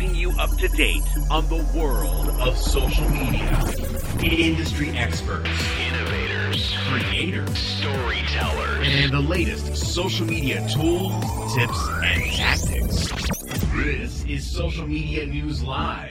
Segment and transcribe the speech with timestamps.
[0.00, 3.50] keeping you up to date on the world of social media.
[4.22, 13.08] Industry experts, innovators, creators, storytellers, and the latest social media tools, tips, and tactics.
[13.74, 16.10] This is Social Media News Live.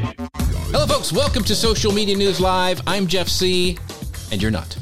[0.71, 1.11] Hello, folks.
[1.11, 2.83] Welcome to Social Media News Live.
[2.85, 3.79] I'm Jeff C.,
[4.31, 4.77] and you're not.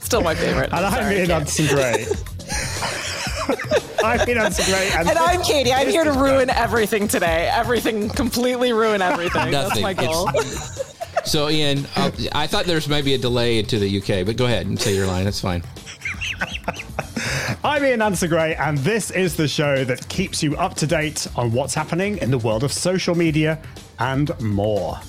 [0.00, 0.74] Still my favorite.
[0.74, 2.16] I'm and I'm Sorry, Ian
[3.56, 3.76] Kate.
[4.00, 4.90] Hudson I'm Ian Anderson Gray.
[4.94, 5.72] And I'm Katie.
[5.72, 7.50] I'm here to ruin everything today.
[7.52, 9.50] Everything, completely ruin everything.
[9.50, 10.30] That's my goal.
[11.24, 14.66] So, Ian, I'll, I thought there's maybe a delay to the UK, but go ahead
[14.66, 15.24] and say your line.
[15.24, 15.64] That's fine.
[17.64, 21.26] I'm Ian Anderson Gray, and this is the show that keeps you up to date
[21.34, 23.58] on what's happening in the world of social media
[23.98, 25.00] and more.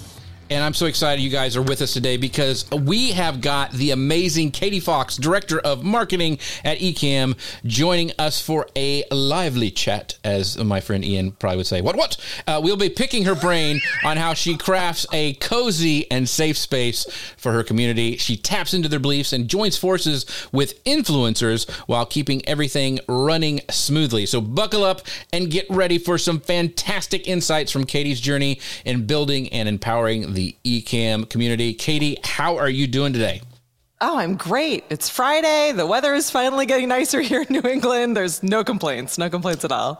[0.49, 3.91] And I'm so excited you guys are with us today because we have got the
[3.91, 10.57] amazing Katie Fawkes, Director of Marketing at Ecamm, joining us for a lively chat, as
[10.57, 11.81] my friend Ian probably would say.
[11.81, 12.15] What, what?
[12.47, 17.05] Uh, we'll be picking her brain on how she crafts a cozy and safe space
[17.35, 18.15] for her community.
[18.15, 24.25] She taps into their beliefs and joins forces with influencers while keeping everything running smoothly.
[24.25, 25.01] So buckle up
[25.33, 30.55] and get ready for some fantastic insights from Katie's journey in building and empowering the
[30.63, 31.73] Ecamm community.
[31.73, 33.41] Katie, how are you doing today?
[33.99, 34.83] Oh, I'm great.
[34.91, 35.71] It's Friday.
[35.71, 38.15] The weather is finally getting nicer here in New England.
[38.15, 39.17] There's no complaints.
[39.17, 39.99] No complaints at all.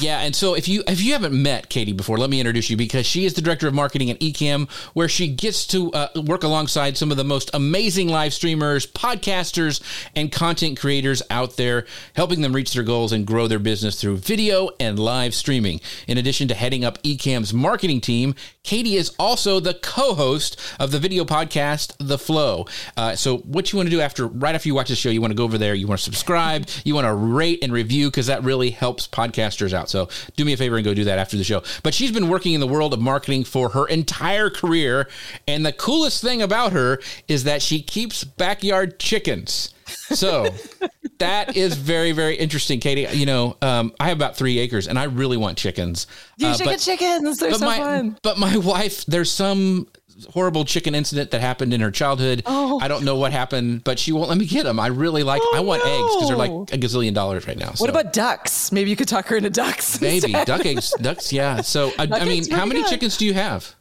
[0.00, 2.76] Yeah, and so if you if you haven't met Katie before, let me introduce you
[2.76, 6.44] because she is the director of marketing at Ecamm, where she gets to uh, work
[6.44, 9.80] alongside some of the most amazing live streamers, podcasters,
[10.14, 14.18] and content creators out there, helping them reach their goals and grow their business through
[14.18, 15.80] video and live streaming.
[16.06, 18.34] In addition to heading up Ecamm's marketing team,
[18.68, 22.66] Katie is also the co-host of the video podcast The Flow.
[22.98, 25.22] Uh, so what you want to do after right after you watch the show, you
[25.22, 28.08] want to go over there, you want to subscribe, you want to rate and review
[28.08, 29.88] because that really helps podcasters out.
[29.88, 31.62] So do me a favor and go do that after the show.
[31.82, 35.08] But she's been working in the world of marketing for her entire career,
[35.46, 39.72] and the coolest thing about her is that she keeps backyard chickens.
[39.86, 40.46] So
[41.18, 43.06] that is very, very interesting, Katie.
[43.16, 46.06] You know, um, I have about three acres, and I really want chickens.
[46.36, 47.38] You Uh, should but- get chickens.
[47.38, 48.16] They're but so my, fun.
[48.22, 49.86] But my wife, there's some
[50.30, 52.42] horrible chicken incident that happened in her childhood.
[52.44, 52.80] Oh.
[52.80, 54.80] I don't know what happened, but she won't let me get them.
[54.80, 55.40] I really like.
[55.44, 57.72] Oh, I want eggs because they're like a gazillion dollars right now.
[57.78, 58.72] What about ducks?
[58.72, 60.00] Maybe you could tuck her into ducks.
[60.00, 60.46] maybe instead.
[60.46, 60.92] duck eggs?
[61.00, 61.60] Ducks, yeah.
[61.60, 62.90] So I, I mean, how many good.
[62.90, 63.76] chickens do you have?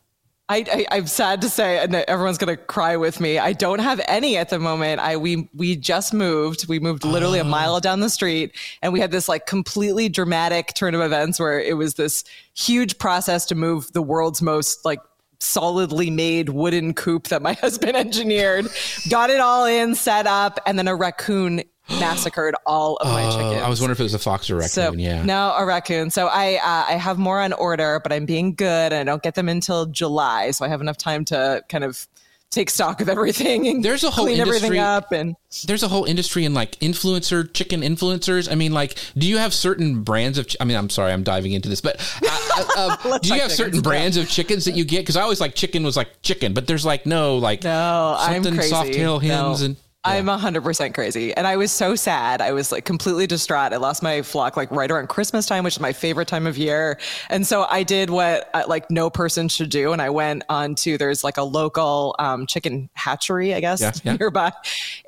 [0.50, 3.38] I, I I'm sad to say, and everyone's gonna cry with me.
[3.38, 5.02] I don't have any at the moment.
[5.02, 6.68] I we we just moved.
[6.70, 7.48] We moved literally a Oh.
[7.48, 11.60] mile down the street, and we had this like completely dramatic turn of events where
[11.60, 12.24] it was this
[12.56, 15.00] huge process to move the world's most like
[15.40, 18.68] solidly made wooden coop that my husband engineered.
[19.10, 21.62] Got it all in, set up, and then a raccoon
[22.00, 23.62] massacred all of my Oh, chickens.
[23.64, 24.70] I was wondering if it was a fox or raccoon.
[24.70, 25.24] So yeah.
[25.24, 26.10] no, a raccoon.
[26.10, 29.24] So I uh, I have more on order, but I'm being good, and I don't
[29.24, 32.08] get them until July, so I have enough time to kind of
[32.50, 35.12] take stock of everything and There's a whole clean everything industry- up.
[35.12, 38.50] And There's a whole industry in like influencer chicken influencers.
[38.50, 40.48] I mean, like, do you have certain brands of?
[40.62, 43.52] I mean, I'm sorry, I'm diving into this, but uh, uh, uh, do you have
[43.52, 45.00] certain brands of chickens that you get?
[45.00, 48.42] Because I always like chicken was like chicken, but there's like no like no, I'm
[48.44, 48.70] crazy.
[48.70, 49.66] soft tail hens No.
[49.66, 49.76] and
[50.08, 51.34] I'm 100% crazy.
[51.36, 52.40] And I was so sad.
[52.42, 53.74] I was like completely distraught.
[53.74, 56.58] I lost my flock like right around Christmas time, which is my favorite time of
[56.58, 56.98] year.
[57.30, 59.92] And so I did what uh, like no person should do.
[59.92, 63.92] And I went on to, there's like a local um, chicken hatchery, I guess, Yeah,
[64.04, 64.16] yeah.
[64.16, 64.54] nearby.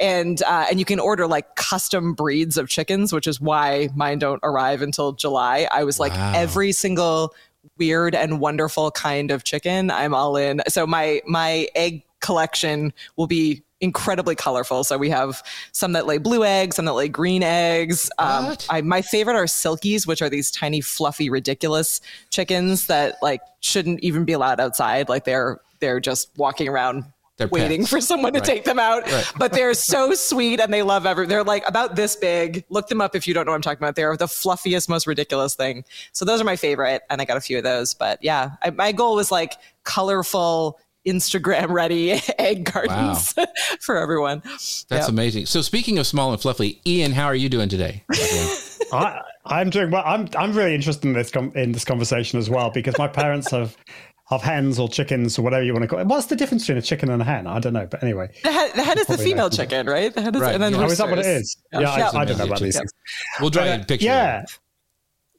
[0.01, 4.19] And, uh, and you can order like custom breeds of chickens, which is why mine
[4.19, 5.67] don't arrive until July.
[5.71, 6.33] I was like Wow.
[6.35, 7.33] every single
[7.77, 9.91] weird and wonderful kind of chicken.
[9.91, 10.61] I'm all in.
[10.67, 14.83] So my, my egg collection will be incredibly colorful.
[14.83, 15.41] So we have
[15.71, 18.09] some that lay blue eggs, some that lay green eggs.
[18.17, 18.67] Um, What?
[18.69, 24.01] I, my favorite are silkies, which are these tiny, fluffy, ridiculous chickens that like shouldn't
[24.01, 25.09] even be allowed outside.
[25.09, 27.05] Like they're they're just walking around.
[27.37, 27.89] They're waiting pets.
[27.89, 28.45] for someone to Right.
[28.45, 29.25] take them out, Right.
[29.37, 31.25] but they're so sweet and they love every.
[31.25, 32.65] They're like about this big.
[32.67, 33.95] Look them up if you don't know what I'm talking about.
[33.95, 35.85] They're the fluffiest, most ridiculous thing.
[36.11, 37.93] So those are my favorite, and I got a few of those.
[37.93, 39.53] But yeah, I, my goal was like
[39.85, 43.33] colorful, Instagram ready egg gardens
[43.81, 44.41] for everyone.
[44.45, 45.09] That's Yep.
[45.09, 45.45] amazing.
[45.47, 48.03] So speaking of small and fluffy, Ian, how are you doing today?
[48.93, 50.03] I, I'm doing well.
[50.05, 53.51] I'm I'm really interested in this com- in this conversation as well because my parents
[53.51, 53.75] have
[54.29, 56.05] have hens or chickens or whatever you want to call it.
[56.07, 57.47] What's the difference between a chicken and a hen?
[57.47, 58.29] I don't know, but anyway.
[58.43, 59.53] The hen, the head is the female not.
[59.53, 60.13] chicken, right?
[60.13, 60.53] The head is, Right.
[60.53, 60.81] and then Yeah.
[60.81, 61.41] Oh, is that what it roosters.
[61.41, 61.57] is?
[61.73, 62.79] Yeah, I, I don't know about these Yeah.
[62.81, 62.91] things.
[63.41, 64.05] We'll draw But, you uh, a picture.
[64.05, 64.45] Yeah.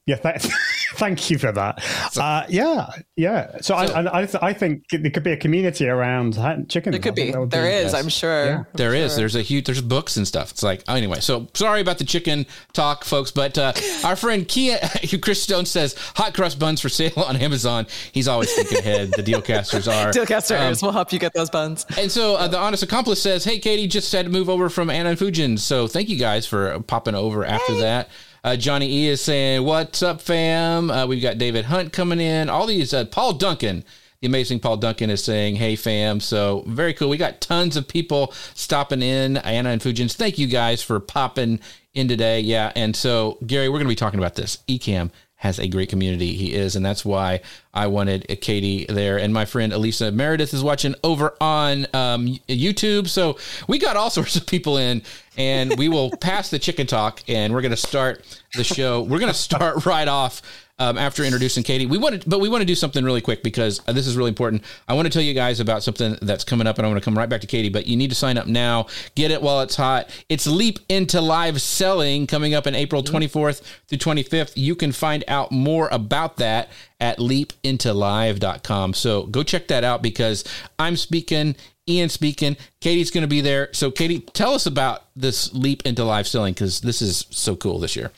[0.07, 0.51] Yeah, th-
[0.95, 1.81] Thank you for that.
[2.17, 3.57] Uh, yeah, yeah.
[3.61, 6.33] So, I, I, I think there could be a community around
[6.69, 6.91] chicken.
[6.91, 7.31] There could be.
[7.31, 7.91] There be, is.
[7.91, 7.93] Yes.
[7.93, 8.45] I'm sure.
[8.45, 8.63] Yeah.
[8.73, 9.11] There I'm is.
[9.13, 9.19] Sure.
[9.19, 9.65] There's a huge.
[9.65, 10.51] There's books and stuff.
[10.51, 11.21] It's like anyway.
[11.21, 13.31] So sorry about the chicken talk, folks.
[13.31, 14.79] But uh, our friend Kia,
[15.21, 17.87] Chris Stone says hot crust buns for sale on Amazon.
[18.11, 19.11] He's always thinking ahead.
[19.11, 20.11] The Dealcasters are.
[20.11, 21.85] Dealcasters um, will help you get those buns.
[21.97, 24.89] And so uh, the honest accomplice says, "Hey, Katie, just had to move over from
[24.89, 25.57] Anna and Fujin.
[25.57, 27.81] So thank you guys for popping over after hey.
[27.81, 28.09] that."
[28.43, 32.49] Uh, Johnny E is saying, "What's up, fam?" Uh, we've got David Hunt coming in.
[32.49, 32.93] All these.
[32.93, 33.83] Uh, Paul Duncan,
[34.19, 37.09] the amazing Paul Duncan, is saying, "Hey, fam." So very cool.
[37.09, 39.37] We got tons of people stopping in.
[39.37, 41.59] Anna and Fujins, thank you guys for popping
[41.93, 42.39] in today.
[42.39, 45.11] Yeah, and so Gary, we're going to be talking about this Ecamm
[45.41, 46.33] has a great community.
[46.33, 47.41] He is, and that's why
[47.73, 49.17] I wanted Katie there.
[49.17, 53.07] And my friend Elisa Meredith is watching over on um, YouTube.
[53.07, 55.01] So we got all sorts of people in,
[55.35, 58.23] and we will pass the chicken talk, and we're going to start
[58.53, 59.01] the show.
[59.01, 60.43] We're going to start right off
[60.79, 61.85] um, after introducing Katie.
[61.85, 64.17] We want to, but we want to do something really quick because uh, this is
[64.17, 64.63] really important.
[64.87, 67.05] I want to tell you guys about something that's coming up, and I want to
[67.05, 67.69] come right back to Katie.
[67.69, 68.87] But you need to sign up now.
[69.15, 70.09] Get it while it's hot.
[70.29, 74.53] It's Leap into Live Selling coming up in April 24th through 25th.
[74.55, 76.69] You can find out more about that
[76.99, 78.93] at leapintolive.com.
[78.93, 80.43] So go check that out because
[80.79, 81.55] I'm speaking.
[81.89, 82.57] Ian speaking.
[82.79, 83.69] Katie's going to be there.
[83.73, 87.79] So, Katie, tell us about this leap into live selling because this is so cool
[87.79, 88.11] this year.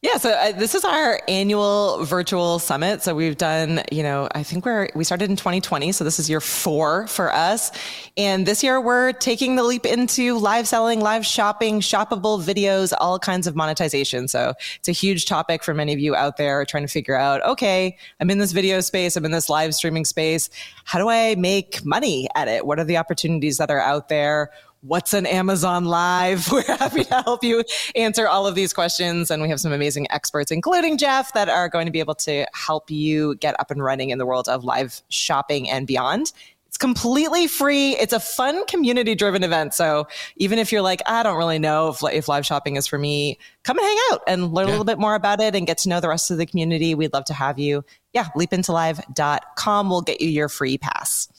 [0.00, 3.02] Yeah, so uh, this is our annual virtual summit.
[3.02, 6.30] So we've done, you know, I think we're we started in 2020, so this is
[6.30, 7.72] year 4 for us.
[8.16, 13.18] And this year we're taking the leap into live selling, live shopping, shoppable videos, all
[13.18, 14.28] kinds of monetization.
[14.28, 17.44] So it's a huge topic for many of you out there trying to figure out,
[17.44, 20.48] okay, I'm in this video space, I'm in this live streaming space.
[20.84, 22.66] How do I make money at it?
[22.66, 24.52] What are the opportunities that are out there?
[24.82, 26.48] What's an Amazon Live?
[26.52, 27.64] We're happy to help you
[27.94, 29.30] answer all of these questions.
[29.30, 32.46] And we have some amazing experts, including Jeff, that are going to be able to
[32.54, 36.32] help you get up and running in the world of live shopping and beyond.
[36.66, 37.96] It's completely free.
[37.96, 39.72] It's a fun community driven event.
[39.72, 42.98] So even if you're like, I don't really know if, if live shopping is for
[42.98, 44.72] me, come and hang out and learn yeah.
[44.72, 46.94] a little bit more about it and get to know the rest of the community.
[46.94, 47.84] We'd love to have you.
[48.12, 51.37] Yeah, leapintolive.com will get you your free pass.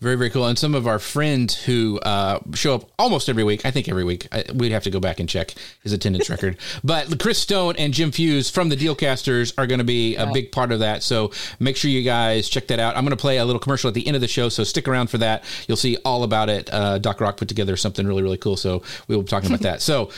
[0.00, 0.46] Very, very cool.
[0.46, 4.04] And some of our friends who uh, show up almost every week, I think every
[4.04, 6.58] week, I, we'd have to go back and check his attendance record.
[6.82, 10.52] But Chris Stone and Jim Fuse from the Dealcasters are going to be a big
[10.52, 11.02] part of that.
[11.02, 12.96] So make sure you guys check that out.
[12.96, 14.48] I'm going to play a little commercial at the end of the show.
[14.48, 15.44] So stick around for that.
[15.66, 16.68] You'll see all about it.
[16.72, 18.56] Uh, Doc Rock put together something really, really cool.
[18.56, 19.82] So we will be talking about that.
[19.82, 20.10] So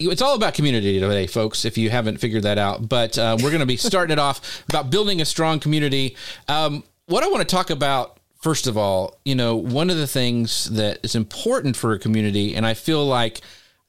[0.00, 2.88] it's all about community today, folks, if you haven't figured that out.
[2.88, 6.16] But uh, we're going to be starting it off about building a strong community.
[6.48, 10.06] Um, what I want to talk about first of all, you know, one of the
[10.06, 13.40] things that is important for a community, and I feel like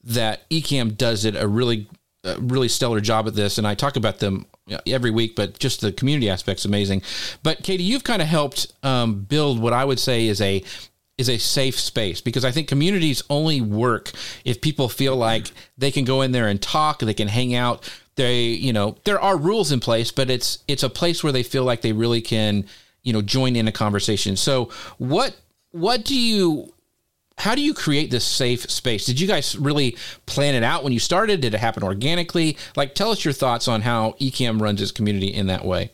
[0.04, 1.88] that Ecamm does it a really,
[2.22, 4.46] a really stellar job at this, and I talk about them
[4.86, 7.02] every week, but just the community aspect's amazing.
[7.42, 10.62] But Katie, you've kind of helped um, build what I would say is a
[11.16, 14.10] is a safe space because I think communities only work
[14.44, 17.88] if people feel like they can go in there and talk, they can hang out.
[18.16, 21.42] They, you know, there are rules in place, but it's it's a place where they
[21.42, 22.66] feel like they really can
[23.04, 25.36] you know join in a conversation so what
[25.70, 26.72] what do you
[27.38, 29.96] how do you create this safe space did you guys really
[30.26, 33.68] plan it out when you started did it happen organically like tell us your thoughts
[33.68, 35.90] on how ecamm runs its community in that way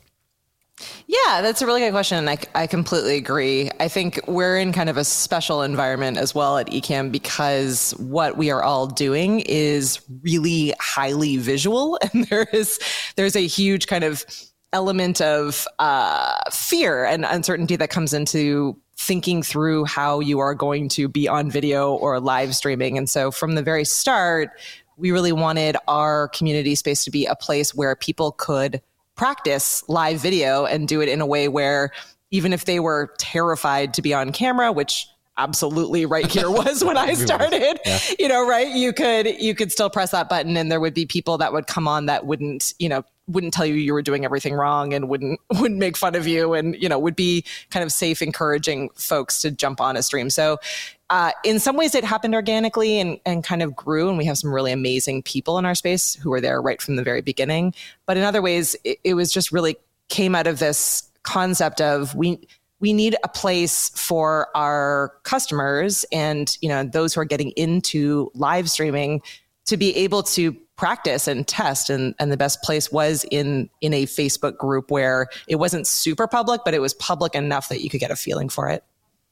[1.07, 2.19] yeah, that's a really good question.
[2.19, 3.71] And I, I completely agree.
[3.81, 8.37] I think we're in kind of a special environment as well at Ecamm because what
[8.37, 11.99] we are all doing is really highly visual.
[12.13, 12.81] And there is,
[13.17, 14.25] there's a huge kind of
[14.73, 20.89] element of uh, fear and uncertainty that comes into thinking through how you are going
[20.91, 22.99] to be on video or live streaming.
[22.99, 24.51] And so from the very start,
[24.97, 28.83] we really wanted our community space to be a place where people could
[29.17, 31.91] practice live video and do it in a way where
[32.31, 35.07] even if they were terrified to be on camera, which
[35.39, 37.81] absolutely right here was when I started.
[37.85, 37.99] Yeah.
[38.19, 38.69] You know, right?
[38.69, 41.67] You could you could still press that button and there would be people that would
[41.67, 45.09] come on that wouldn't, you know, wouldn't tell you you were doing everything wrong and
[45.09, 48.91] wouldn't wouldn't make fun of you and you know would be kind of safe encouraging
[48.95, 50.31] folks to jump on a stream.
[50.31, 50.59] So
[51.09, 54.39] uh, in some ways it happened organically and, and kind of grew and we have
[54.39, 57.75] some really amazing people in our space who were there right from the very beginning.
[58.07, 59.77] But in other ways it, it was just really
[60.09, 62.41] came out of this concept of we
[62.81, 68.31] we need a place for our customers and you know those who are getting into
[68.35, 69.21] live streaming
[69.67, 73.93] to be able to practice and test and, and the best place was in in
[73.93, 77.91] a facebook group where it wasn't super public but it was public enough that you
[77.91, 78.83] could get a feeling for it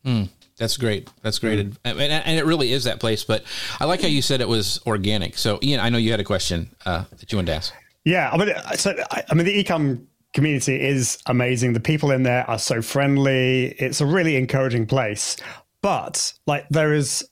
[0.05, 0.29] mm,
[0.59, 1.75] that's great that's great mm.
[1.85, 3.43] and, and, it really is that place but
[3.81, 6.25] i like how you said it was organic so ian i know you had a
[6.25, 7.73] question uh, that you wanted to ask
[8.05, 11.73] yeah i mean so i mean the Ecamm community is amazing.
[11.73, 13.69] The people in there are so friendly.
[13.79, 15.39] It's a really encouraging place.
[15.81, 17.27] But like there is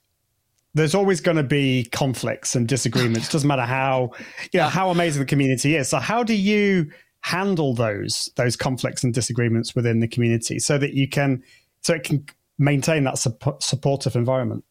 [0.76, 3.30] there's always going to be conflicts and disagreements.
[3.30, 4.12] Doesn't matter how
[4.52, 5.88] you know how amazing the community is.
[5.88, 6.90] So how do you
[7.21, 11.42] handle those those conflicts and disagreements within the community so that you can
[11.80, 12.26] so it can
[12.59, 14.64] maintain that support, supportive environment?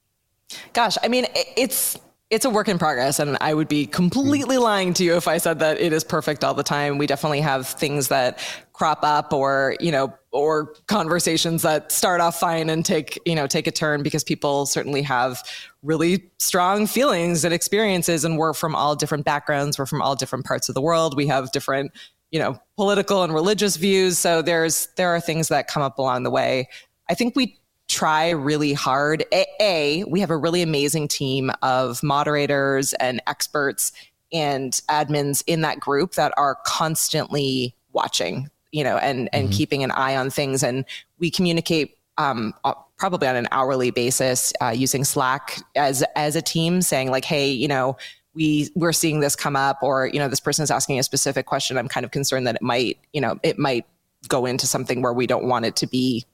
[0.73, 1.97] Gosh, I mean, it's
[2.31, 4.61] it's a work in progress and i would be completely mm.
[4.61, 7.39] lying to you if i said that it is perfect all the time we definitely
[7.39, 8.39] have things that
[8.73, 13.45] crop up or you know or conversations that start off fine and take you know
[13.47, 15.43] take a turn because people certainly have
[15.85, 20.45] really strong feelings and experiences and we're from all different backgrounds we're from all different
[20.45, 21.91] parts of the world we have different
[22.31, 26.23] you know political and religious views so there's there are things that come up along
[26.23, 26.67] the way
[27.09, 29.25] i think we try really hard.
[29.31, 33.91] A, a, we have a really amazing team of moderators and experts
[34.33, 39.57] and admins in that group that are constantly watching, you know, and and mm-hmm.
[39.57, 40.63] keeping an eye on things.
[40.63, 40.85] And
[41.19, 42.53] we communicate um,
[42.97, 47.49] probably on an hourly basis uh, using Slack as as a team, saying like, hey,
[47.49, 47.97] you know.
[48.37, 51.45] We we're seeing this come up, or you know, this person is asking a specific
[51.45, 51.77] question.
[51.77, 53.85] I'm kind of concerned that it might, you know, it might
[54.27, 56.25] go into something where we don't want it to be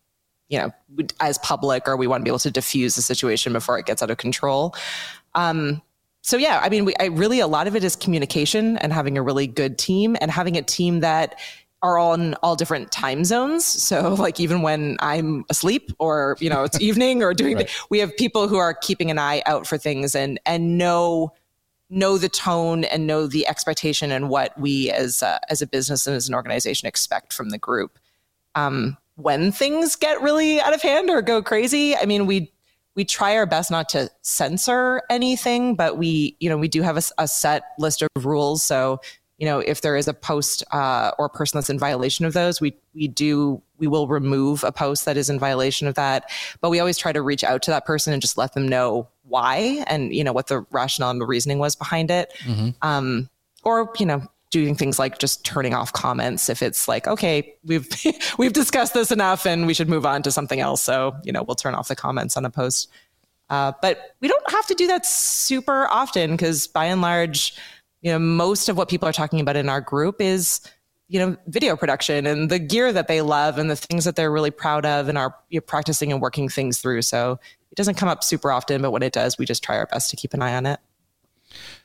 [0.52, 0.72] you know,
[1.22, 4.04] as public or we want to be able to diffuse the situation before it gets
[4.04, 4.76] out of control.
[5.34, 5.82] Um,
[6.22, 9.18] so yeah, I mean, we, I really a lot of it is communication and having
[9.18, 11.40] a really good team and having a team that
[11.84, 13.66] are on all different time zones.
[13.66, 17.68] So like even when I'm asleep or you know it's evening or doing, right.
[17.68, 21.34] the, we have people who are keeping an eye out for things and and know
[21.92, 26.08] know the tone and know the expectation and what we as a, as a business
[26.08, 28.00] and as an organization expect from the group.
[28.56, 32.52] Um, when things get really out of hand or go crazy, I mean, we
[32.96, 36.98] we try our best not to censor anything, but we, you know, we do have
[36.98, 38.64] a, a set list of rules.
[38.64, 39.00] So,
[39.42, 42.34] you know, if there is a post uh, or a person that's in violation of
[42.34, 46.30] those, we we do we will remove a post that is in violation of that.
[46.62, 49.08] But we always try to reach out to that person and just let them know
[49.24, 52.32] why and you know what the rationale and the reasoning was behind it.
[52.44, 52.70] Mm-hmm.
[52.84, 53.32] Um,
[53.64, 54.22] or you know
[54.52, 57.88] doing things like just turning off comments if it's like okay we've
[58.38, 61.42] we've discussed this enough and we should move on to something else so you know
[61.42, 62.90] we'll turn off the comments on a post
[63.50, 67.56] uh, but we don't have to do that super often because by and large
[68.02, 70.62] you know most of what people are talking about in our group is
[71.08, 74.32] you know video production and the gear that they love and the things that they're
[74.32, 77.02] really proud of and are you know, practicing and working things through.
[77.02, 77.40] So
[77.72, 80.10] it doesn't come up super often but when it does we just try our best
[80.12, 80.80] to keep an eye on it.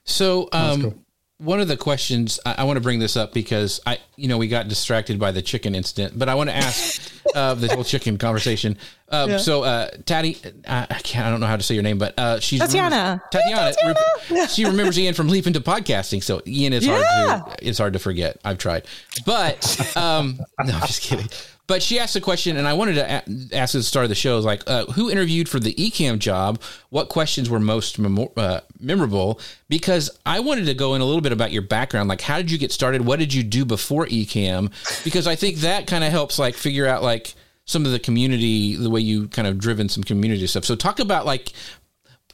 [0.05, 1.06] So um, cool
[1.39, 4.39] one of the questions I, I, want to bring this up because I, you know,
[4.39, 7.85] we got distracted by the chicken incident, but I want to ask uh, the whole
[7.85, 8.79] chicken conversation.
[9.11, 9.37] Uh, yeah.
[9.37, 12.41] So, uh, Tati, I can't, I don't know how to say your name, but uh,
[12.41, 13.23] she's Tatiana.
[13.31, 13.73] Tatiana.
[13.73, 14.49] Tatiana.
[14.49, 16.23] she remembers Ian from Leap into podcasting.
[16.23, 17.03] So Ian is yeah.
[17.03, 18.39] hard to, it's hard to forget.
[18.43, 18.87] I've tried,
[19.27, 21.29] but um, no, I'm just kidding.
[21.67, 24.15] But she asked a question, and I wanted to ask at the start of the
[24.15, 26.61] show, like, uh, who interviewed for the Ecamm job?
[26.91, 29.41] What questions were most mem- uh, memorable?
[29.69, 32.51] Because I wanted to go in a little bit about your background, like, how did
[32.51, 33.05] you get started?
[33.05, 34.71] What did you do before Ecamm?
[35.03, 37.35] Because I think that kind of helps, like, figure out like
[37.67, 40.65] some of the community, the way you kind of driven some community stuff.
[40.65, 41.53] So talk about like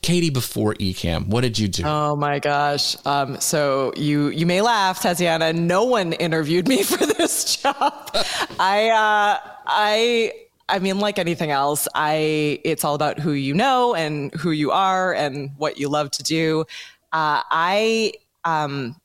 [0.02, 1.84] Katie before Ecamm, what did you do?
[1.86, 2.96] Oh my gosh!
[3.06, 5.52] Um, so you you may laugh, Tatiana.
[5.52, 8.10] No one interviewed me for this job.
[8.58, 10.32] I uh, I
[10.68, 14.72] I mean, like anything else, I it's all about who you know and who you
[14.72, 16.64] are and what you love to do.
[17.12, 18.96] Uh, I um,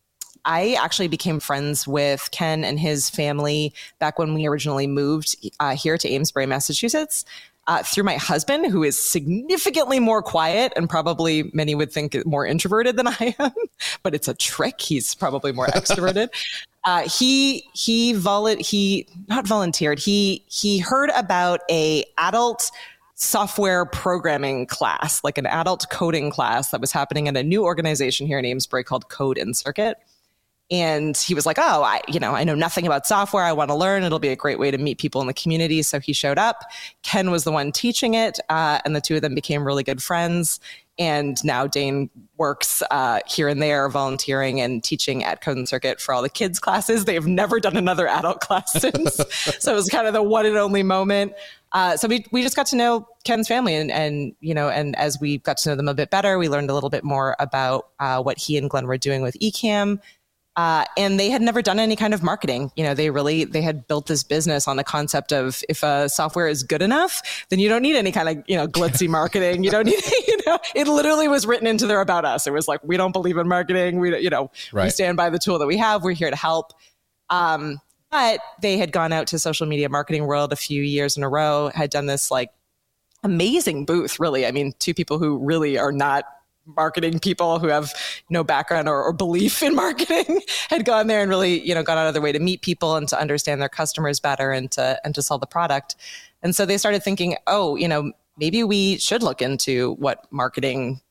[0.45, 5.75] I actually became friends with Ken and his family back when we originally moved uh,
[5.75, 7.23] here to Amesbury, Massachusetts
[7.67, 12.45] uh, through my husband, who is significantly more quiet and probably many would think more
[12.45, 13.51] introverted than I am,
[14.03, 14.81] but it's a trick.
[14.81, 16.29] He's probably more extroverted.
[16.85, 19.99] Uh, he he vol- he not volunteered.
[19.99, 22.71] He he heard about a adult
[23.15, 28.25] software programming class, like an adult coding class that was happening in a new organization
[28.25, 29.97] here in Amesbury called Code and Circuit
[30.69, 33.43] and he was like oh i you know i know nothing about software.
[33.43, 34.03] I want to learn.
[34.03, 35.81] It'll be a great way to meet people in the community.
[35.81, 36.63] So he showed up.
[37.03, 40.01] Ken was the one teaching it uh, and the two of them became really good
[40.01, 40.59] friends.
[40.99, 46.01] And now dane works uh, here and there volunteering and teaching at code and circuit
[46.01, 47.05] for all the kids classes.
[47.05, 49.19] They've never done another adult class since.
[49.59, 51.33] So it was kind of the one and only moment.
[51.71, 54.95] Uh, so we, we just got to know Ken's family and, and, you know, and
[54.95, 57.35] as we got to know them a bit better, we learned a little bit more
[57.39, 59.99] about uh, what he and Glenn were doing with Ecamm
[60.57, 62.71] uh, and they had never done any kind of marketing.
[62.75, 66.09] You know, they really they had built this business on the concept of if a
[66.09, 69.63] software is good enough, then you don't need any kind of you know glitzy marketing.
[69.63, 70.57] You don't need you know.
[70.73, 72.47] It literally was written into their about us.
[72.47, 73.99] It was like we don't believe in marketing.
[73.99, 74.85] We you know right.
[74.85, 76.03] we stand by the tool that we have.
[76.03, 76.73] We're here to help.
[77.29, 81.23] Um, but they had gone out to social media marketing world a few years in
[81.23, 82.49] a row, had done this like
[83.21, 84.47] amazing booth, really.
[84.47, 86.23] I mean, two people who really are not
[86.67, 87.93] marketing people who have
[88.29, 91.97] no background or, or, belief in marketing had gone there and really you know gone
[91.97, 94.99] out of their way to meet people and to understand their customers better and to
[95.03, 95.95] and to sell the product.
[96.43, 101.01] And so they started thinking oh you know maybe we should look into what marketing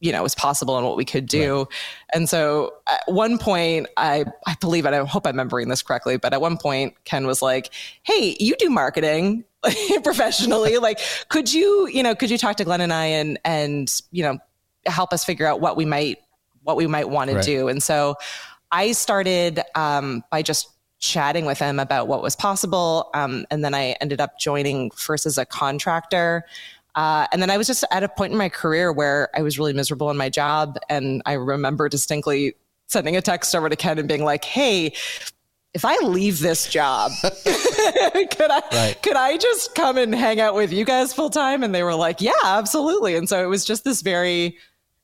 [0.00, 1.58] you know was possible and what we could do.
[1.58, 1.66] Right.
[2.14, 6.18] and so at one point i i believe and i hope i'm remembering this correctly
[6.18, 9.44] but at one point ken was like hey you do marketing
[10.02, 10.78] professionally.
[10.78, 14.22] Like could you you know could you talk to glenn and i and and you
[14.22, 14.38] know
[14.86, 16.18] help us figure out what we might
[16.62, 17.42] what we might want right.
[17.42, 18.14] to do and so
[18.72, 23.74] i started um, by just chatting with him about what was possible um, and then
[23.74, 26.44] i ended up joining first as a contractor
[26.96, 29.58] uh, and then I was just at a point in my career where I was
[29.58, 30.78] really miserable in my job.
[30.88, 32.54] And I remember distinctly
[32.86, 34.94] sending a text over to Ken and being like, hey,
[35.74, 38.96] if I leave this job, could I right.
[39.02, 41.62] could I just come and hang out with you guys full time?
[41.62, 43.14] And they were like, Yeah, absolutely.
[43.14, 44.56] And so it was just this very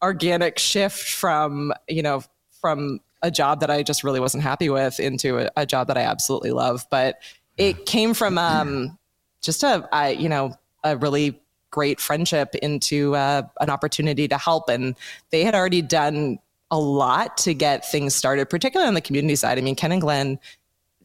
[0.02, 2.22] organic shift from, you know,
[2.60, 5.96] from a job that I just really wasn't happy with into a, a job that
[5.96, 6.84] I absolutely love.
[6.90, 7.22] But
[7.56, 8.98] it came from um,
[9.40, 11.40] just a, I, you know, a really
[11.70, 14.68] great friendship into uh, an opportunity to help.
[14.68, 14.96] And
[15.30, 16.38] they had already done
[16.70, 19.58] a lot to get things started, particularly on the community side.
[19.58, 20.38] I mean, Ken and Glenn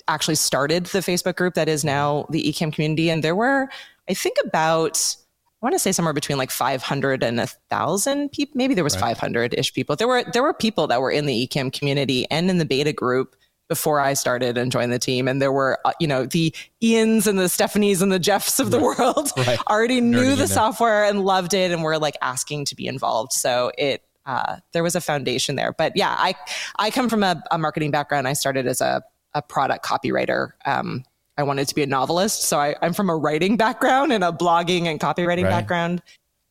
[0.08, 3.10] actually started the Facebook group that is now the Ecamm community.
[3.10, 3.70] And there were,
[4.10, 5.16] I think, about
[5.62, 8.54] I want to say somewhere between like 500 and a thousand people.
[8.56, 9.18] Maybe there was right.
[9.18, 9.96] 500 ish people.
[9.96, 12.94] There were there were people that were in the Ecamm community and in the beta
[12.94, 13.36] group
[13.68, 15.28] before I started and joined the team.
[15.28, 18.72] And there were, uh, you know, the Ians and the Stephanies and the Jeffs of
[18.72, 18.98] the right.
[18.98, 19.60] world right.
[19.70, 23.34] already knew the software and loved it and were like asking to be involved.
[23.34, 25.74] So it, uh, there was a foundation there.
[25.74, 26.36] But yeah, I,
[26.78, 28.28] I come from a, a marketing background.
[28.28, 30.52] I started as a, a product copywriter.
[30.66, 31.04] Um,
[31.38, 32.44] I wanted to be a novelist.
[32.44, 35.50] So I, am from a writing background and a blogging and copywriting right.
[35.50, 36.02] background.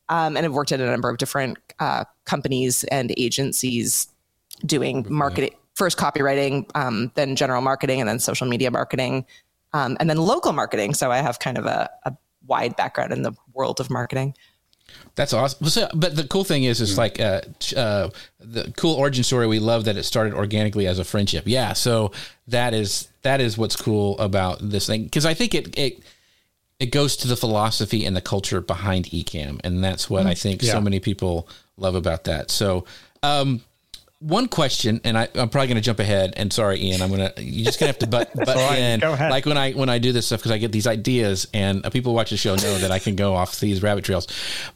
[0.09, 4.07] Um, and I've worked at a number of different uh, companies and agencies
[4.65, 9.25] doing marketing, first copywriting, um, then general marketing, and then social media marketing,
[9.73, 10.93] um, and then local marketing.
[10.93, 12.15] So I have kind of a, a,
[12.45, 14.33] wide background in the world of marketing.
[15.15, 15.67] That's awesome.
[15.67, 17.41] So, but the cool thing is, it's like uh,
[17.75, 19.47] uh, the cool origin story.
[19.47, 21.43] We love that it started organically as a friendship.
[21.47, 21.73] Yeah.
[21.73, 22.11] So
[22.47, 25.99] that is that is what's cool about this thing because I think it it
[26.79, 30.29] it goes to the philosophy and the culture behind Ecamm, and that's what mm.
[30.29, 30.71] I think yeah.
[30.71, 31.47] so many people
[31.77, 32.51] love about that.
[32.51, 32.85] So.
[33.23, 33.61] Um,
[34.19, 36.33] one question, and I, am probably going to jump ahead.
[36.37, 38.99] And sorry, Ian, I'm gonna you just gonna have to butt, butt right, in.
[39.01, 41.89] Like when I when I do this stuff because I get these ideas, and uh,
[41.89, 44.27] people watch the show know that I can go off these rabbit trails.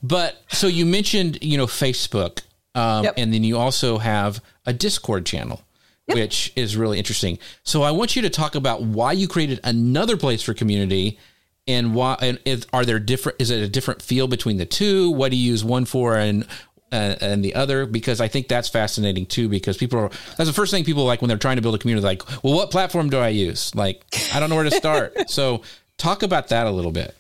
[0.04, 2.42] But so you mentioned you know Facebook,
[2.76, 3.16] um, yep.
[3.18, 5.62] and then you also have a Discord channel.
[6.08, 6.18] Yep.
[6.18, 7.38] Which is really interesting.
[7.64, 11.20] So I want you to talk about why you created another place for community,
[11.68, 13.40] and why and is, are there different?
[13.40, 15.12] Is it a different feel between the two?
[15.12, 16.46] What do you use one for, and
[16.92, 20.54] and, and, the other because I think that's fascinating too because people are that's the
[20.54, 23.10] first thing people like when they're trying to build a community like well what platform
[23.10, 23.74] do I use?
[23.76, 25.18] Like I don't know where to start.
[25.32, 25.62] So
[25.98, 27.16] talk about that a little bit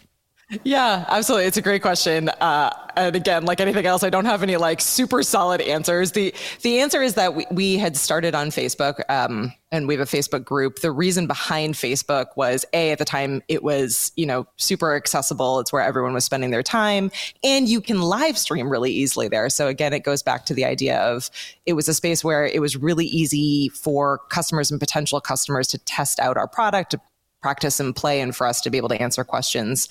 [0.64, 1.46] yeah, absolutely.
[1.48, 2.30] It's a great question.
[2.30, 6.12] Uh, and again, like anything else, I don't have any like super solid answers.
[6.12, 10.06] The the answer is that we, we had started on Facebook, um, and we have
[10.06, 10.80] a Facebook group.
[10.80, 15.60] The reason behind Facebook was a at the time it was you know super accessible.
[15.60, 17.12] It's where everyone was spending their time,
[17.44, 19.50] and you can live stream really easily there.
[19.50, 21.30] So again, it goes back to the idea of
[21.66, 25.78] it was a space where it was really easy for customers and potential customers to
[25.78, 27.02] test out our product, to
[27.42, 29.90] practice and play and for us to be able to answer questions.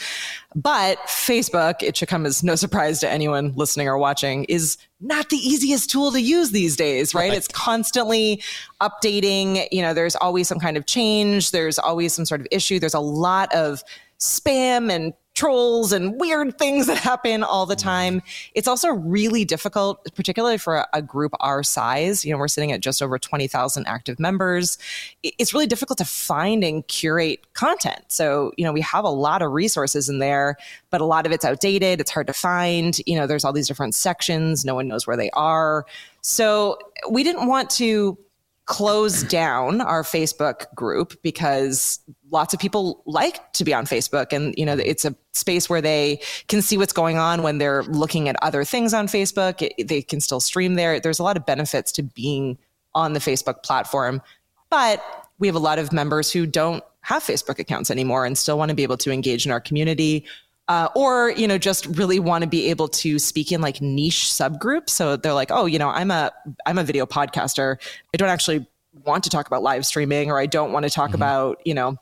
[0.54, 5.30] But Facebook, it should come as no surprise to anyone listening or watching, is not
[5.30, 7.28] the easiest tool to use these days, right?
[7.28, 7.36] right?
[7.36, 8.42] It's constantly
[8.80, 9.66] updating.
[9.72, 12.94] You know, there's always some kind of change, there's always some sort of issue, there's
[12.94, 13.82] a lot of
[14.18, 18.20] spam and trolls and weird things that happen all the time.
[18.54, 22.26] It's also really difficult, particularly for a, group our size.
[22.26, 24.76] You know, we're sitting at just over 20,000 active members.
[25.22, 28.04] It's really difficult to find and curate content.
[28.08, 30.56] So, you know, we have a lot of resources in there,
[30.90, 32.02] but a lot of it's outdated.
[32.02, 32.98] It's hard to find.
[33.06, 34.66] You know, there's all these different sections.
[34.66, 35.86] No one knows where they are.
[36.20, 36.78] So
[37.10, 38.18] we didn't want to
[38.70, 41.98] close down our Facebook group because
[42.30, 45.80] lots of people like to be on Facebook and you know it's a space where
[45.80, 49.60] they can see what's going on when they're looking at other things on Facebook.
[49.60, 51.00] It, they can still stream there.
[51.00, 52.58] There's a lot of benefits to being
[52.94, 54.22] on the Facebook platform
[54.70, 55.02] but
[55.38, 58.68] we have a lot of members who don't have Facebook accounts anymore and still want
[58.70, 60.24] to be able to engage in our community
[60.70, 64.24] uh, or you know just really want to be able to speak in like niche
[64.24, 66.30] subgroups so they're like oh you know i'm a
[66.64, 67.76] i'm a video podcaster
[68.14, 68.64] i don't actually
[69.04, 71.16] want to talk about live streaming or I don't want to talk mm-hmm.
[71.16, 71.96] about, you know,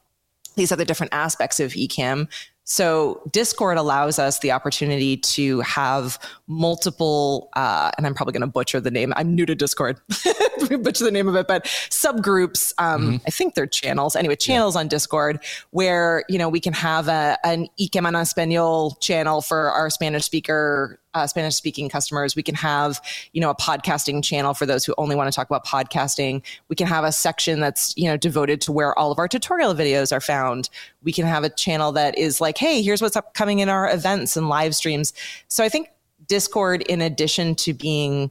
[0.57, 2.29] these other different aspects of Ecamm.
[2.71, 8.47] So Discord allows us the opportunity to have multiple, uh, and I'm probably going to
[8.47, 9.15] butcher the name.
[9.17, 9.99] I'm new to Discord,
[10.69, 12.75] butcher the name of it, but subgroups.
[12.77, 13.17] Um, mm-hmm.
[13.27, 14.15] I think they're channels.
[14.15, 14.81] Anyway, channels yeah.
[14.81, 19.71] on Discord where you know we can have a, an Ecamm en Español channel for
[19.71, 22.37] our Spanish speaker uh, Spanish speaking customers.
[22.37, 23.01] We can have,
[23.33, 26.43] you know, a podcasting channel for those who only want to talk about podcasting.
[26.69, 29.75] We can have a section that's, you know, devoted to where all of our tutorial
[29.75, 30.71] videos are found.
[31.03, 34.37] We can have a channel that is like, hey, here's what's upcoming in our events
[34.37, 35.13] and live streams.
[35.49, 35.89] So I think
[36.27, 38.31] Discord, in addition to being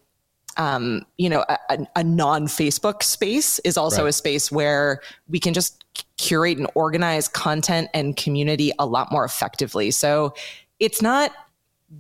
[0.58, 4.10] um, you know, a, a non Facebook space is also right.
[4.10, 5.86] a space where we can just
[6.18, 9.92] curate and organize content and community a lot more effectively.
[9.92, 10.34] So
[10.80, 11.32] it's not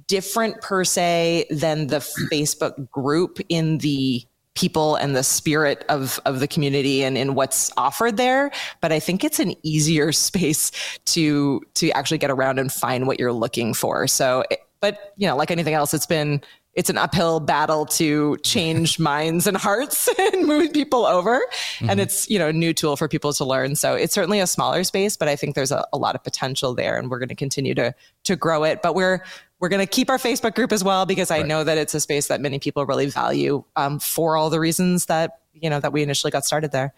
[0.07, 1.99] different per se than the
[2.31, 4.23] Facebook group in the
[4.55, 8.51] people and the spirit of of the community and in what's offered there.
[8.81, 10.71] But i think it's an easier space
[11.05, 14.07] to to actually get around and find what you're looking for.
[14.07, 14.43] So
[14.79, 16.41] but you know like anything else it's been
[16.77, 21.89] it's an uphill battle to change minds and hearts and move people over mm-hmm.
[21.89, 24.47] and it's you know a new tool for people to learn so it's certainly a
[24.47, 27.27] smaller space but i think there's a, a lot of potential there and we're going
[27.27, 29.21] to continue to to grow it but we're
[29.59, 31.47] we're going to keep our Facebook group as well because I right.
[31.47, 35.07] know that it's a space that many people really value um, for all the reasons
[35.07, 36.93] that you know that we initially got started there.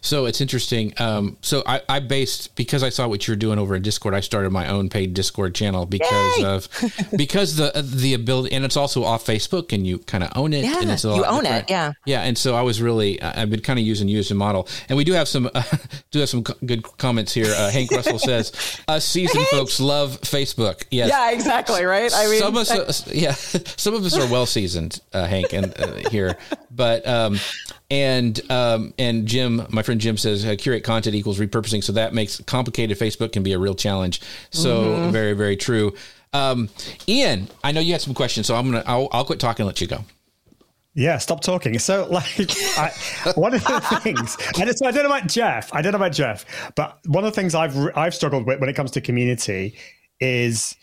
[0.00, 0.94] So it's interesting.
[0.98, 4.14] Um, so I, I, based because I saw what you're doing over in Discord.
[4.14, 6.44] I started my own paid Discord channel because Yay!
[6.44, 6.68] of
[7.16, 10.64] because the the ability, and it's also off Facebook, and you kind of own it.
[10.64, 11.64] Yeah, and it's you own different.
[11.64, 11.70] it.
[11.70, 12.22] Yeah, yeah.
[12.22, 14.96] And so I was really I've been kind of using you as a model, and
[14.96, 15.62] we do have some uh,
[16.10, 17.52] do have some good comments here.
[17.54, 18.52] Uh, Hank Russell says
[18.88, 20.84] us seasoned folks love Facebook.
[20.90, 21.84] Yes, yeah, exactly.
[21.84, 22.10] Right.
[22.14, 23.32] I mean, some of us, I, yeah,
[23.76, 26.36] some of us are well seasoned, uh, Hank, and uh, here,
[26.70, 27.38] but um,
[27.90, 32.14] and um, and Jim, my friend Jim says uh, curate content equals repurposing, so that
[32.14, 34.20] makes complicated Facebook can be a real challenge.
[34.50, 35.10] So mm-hmm.
[35.10, 35.94] very very true.
[36.32, 36.68] Um,
[37.08, 39.66] Ian, I know you had some questions, so I'm gonna I'll, I'll quit talking and
[39.66, 40.04] let you go.
[40.94, 41.78] Yeah, stop talking.
[41.78, 42.92] So, like, I,
[43.36, 45.72] one of the things, and so I don't know about Jeff.
[45.72, 48.68] I don't know about Jeff, but one of the things I've I've struggled with when
[48.68, 49.76] it comes to community
[50.20, 50.76] is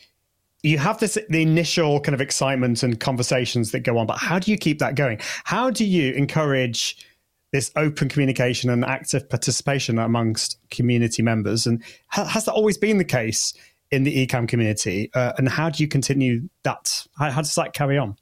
[0.68, 4.40] you have this the initial kind of excitement and conversations that go on, but how
[4.40, 5.20] do you keep that going?
[5.44, 7.06] How do you encourage
[7.52, 11.66] this open communication and active participation amongst community members?
[11.66, 13.54] And has that always been the case
[13.92, 15.10] in the Ecamm community?
[15.14, 17.08] Uh, and how do you continue that?
[17.18, 18.18] How, how, does that carry on?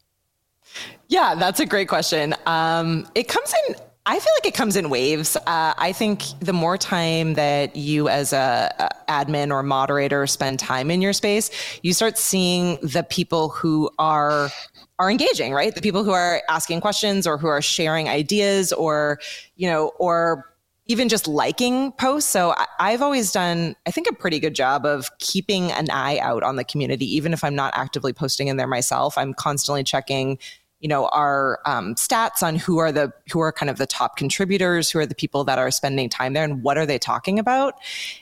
[1.07, 2.35] Yeah, that's a great question.
[2.45, 3.75] Um, it comes in
[4.07, 5.35] I feel like it comes in waves.
[5.35, 10.59] Uh, I think the more time that you, as a, a, admin or moderator, spend
[10.59, 11.49] time in your space,
[11.81, 14.49] you start seeing the people who are
[14.97, 15.73] are engaging, right?
[15.73, 19.19] The people who are asking questions or who are sharing ideas, or
[19.55, 20.53] you know, or
[20.87, 22.29] even just liking posts.
[22.29, 26.19] So I, have always done, I think, a pretty good job of keeping an eye
[26.19, 29.17] out on the community, even if I'm not actively posting in there myself.
[29.17, 30.37] I'm constantly checking
[30.79, 34.17] you know our um, stats on who are the who are kind of the top
[34.17, 37.39] contributors who are the people that are spending time there and what are they talking
[37.39, 37.75] about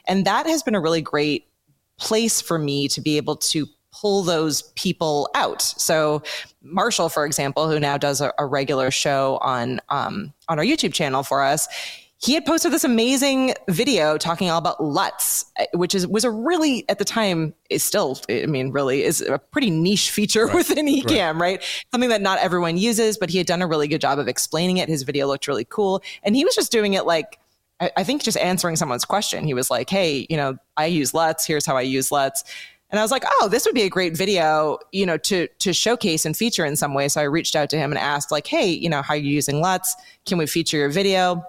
[0.08, 1.48] and that has been a really great
[1.98, 5.62] place for me to be able to pull those people out.
[5.62, 6.24] So
[6.62, 10.94] Marshall, for example, who now does a, a regular show on um, on our YouTube
[10.94, 11.68] channel for us,
[12.24, 16.32] he had posted this amazing video talking all about LUTs, uh, which is was a
[16.32, 20.56] really at the time is still, I mean, really is a pretty niche feature right.
[20.56, 21.60] within Ecamm, right.
[21.60, 21.84] right?
[21.92, 24.78] Something that not everyone uses, but he had done a really good job of explaining
[24.78, 24.88] it.
[24.88, 27.40] His video looked really cool, and he was just doing it like
[27.98, 29.46] I, think just answering someone's question.
[29.46, 31.46] He was like, "Hey, you know, I use LUTs.
[31.46, 32.46] Here's how I use LUTs."
[32.92, 35.74] And I was like, "Oh, this would be a great video, you know, to to
[35.74, 38.48] showcase and feature in some way." So I reached out to him and asked, like,
[38.48, 39.96] "Hey, you know, how are you using LUTs?
[40.26, 41.44] Can we feature your video?"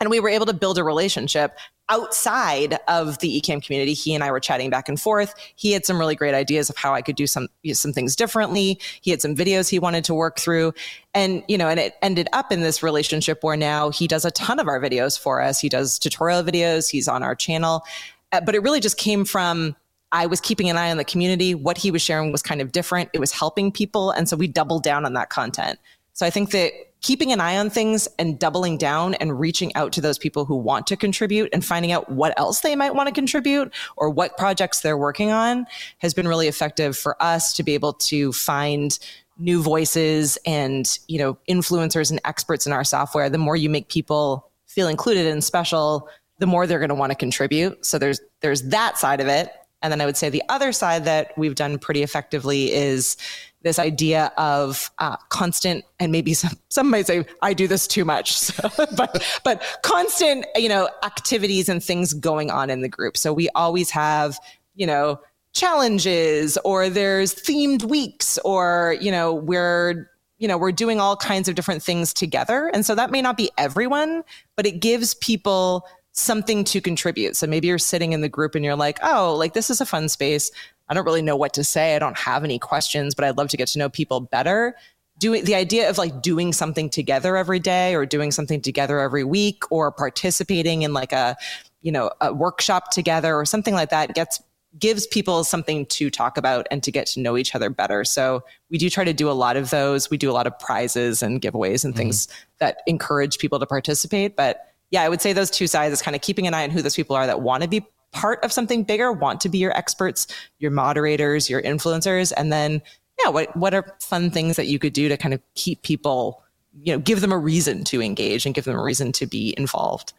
[0.00, 1.56] And we were able to build a relationship
[1.88, 3.92] outside of the Ecamm community.
[3.92, 5.34] He and I were chatting back and forth.
[5.54, 8.80] He had some really great ideas of how I could do some some things differently.
[9.02, 10.72] He had some videos he wanted to work through.
[11.12, 14.30] And, you know, and it ended up in this relationship where now he does a
[14.30, 15.60] ton of our videos for us.
[15.60, 17.84] He does tutorial videos, he's on our channel.
[18.32, 19.76] Uh, but it really just came from
[20.10, 21.56] I was keeping an eye on the community.
[21.56, 23.10] What he was sharing was kind of different.
[23.12, 24.12] It was helping people.
[24.12, 25.78] And so we doubled down on that content.
[26.14, 26.72] So I think that
[27.02, 30.56] keeping an eye on things and doubling down and reaching out to those people who
[30.56, 34.38] want to contribute and finding out what else they might want to contribute or what
[34.38, 35.66] projects they're working on
[35.98, 38.98] has been really effective for us to be able to find
[39.36, 43.28] new voices and you know influencers and experts in our software.
[43.28, 47.10] The more you make people feel included and special the more they're going to want
[47.10, 47.84] to contribute.
[47.84, 49.52] So there's there's that side of it.
[49.82, 53.18] And then i would say the other side that we've done pretty effectively is
[53.64, 58.04] this idea of uh, constant and maybe some, some might say i do this too
[58.04, 58.34] much.
[58.44, 63.16] So, but but constant you know activities and things going on in the group.
[63.16, 64.38] So we always have
[64.74, 65.18] you know
[65.54, 71.48] challenges or there's themed weeks or you know we're you know we're doing all kinds
[71.48, 72.70] of different things together.
[72.74, 74.24] And so that may not be everyone
[74.56, 77.34] but it gives people something to contribute.
[77.36, 79.86] So maybe you're sitting in the group and you're like oh like this is a
[79.86, 80.50] fun space
[80.88, 81.96] I don't really know what to say.
[81.96, 84.76] I don't have any questions, but I'd love to get to know people better.
[85.18, 89.24] Doing the idea of like doing something together every day or doing something together every
[89.24, 91.36] week or participating in like a,
[91.82, 94.40] you know, a workshop together or something like that gets
[94.78, 98.04] gives people something to talk about and to get to know each other better.
[98.04, 100.10] So we do try to do a lot of those.
[100.10, 101.98] We do a lot of prizes and giveaways and mm-hmm.
[101.98, 104.34] things that encourage people to participate.
[104.34, 106.70] But yeah, I would say those two sides is kind of keeping an eye on
[106.70, 109.58] who those people are that want to be part of something bigger, want to be
[109.58, 110.26] your experts,
[110.58, 112.80] your moderators, your influencers, and then
[113.22, 116.42] yeah, what what are fun things that you could do to kind of keep people,
[116.82, 119.54] you know, give them a reason to engage and give them a reason to be
[119.56, 120.12] involved.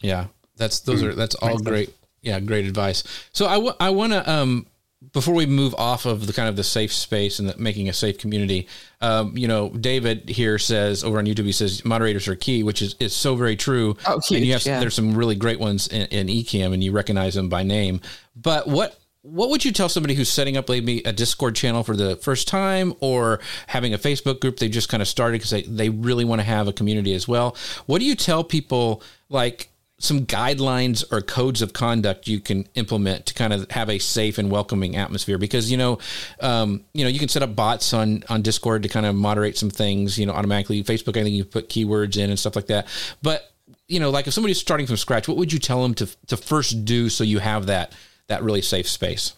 [0.00, 0.26] Yeah,
[0.56, 1.94] that's those are that's all great.
[2.22, 3.04] Yeah, great advice.
[3.32, 4.66] So I, w- I want to um
[5.12, 7.92] before we move off of the kind of the safe space and the, making a
[7.92, 8.68] safe community,
[9.00, 12.82] um, you know, David here says over on YouTube, he says moderators are key, which
[12.82, 13.96] is, is so very true.
[14.06, 14.80] Oh, huge, and you have, yeah.
[14.80, 18.00] there's some really great ones in, in Ecamm and you recognize them by name.
[18.34, 21.96] But what, what would you tell somebody who's setting up maybe a Discord channel for
[21.96, 25.62] the first time or having a Facebook group they just kind of started because they,
[25.62, 27.56] they really want to have a community as well?
[27.86, 29.70] What do you tell people like,
[30.04, 34.38] some guidelines or codes of conduct you can implement to kind of have a safe
[34.38, 35.98] and welcoming atmosphere because you know
[36.40, 39.56] um, you know you can set up bots on on discord to kind of moderate
[39.56, 42.66] some things you know automatically facebook i think you put keywords in and stuff like
[42.66, 42.86] that
[43.22, 43.52] but
[43.88, 46.36] you know like if somebody's starting from scratch what would you tell them to to
[46.36, 47.92] first do so you have that
[48.28, 49.34] that really safe space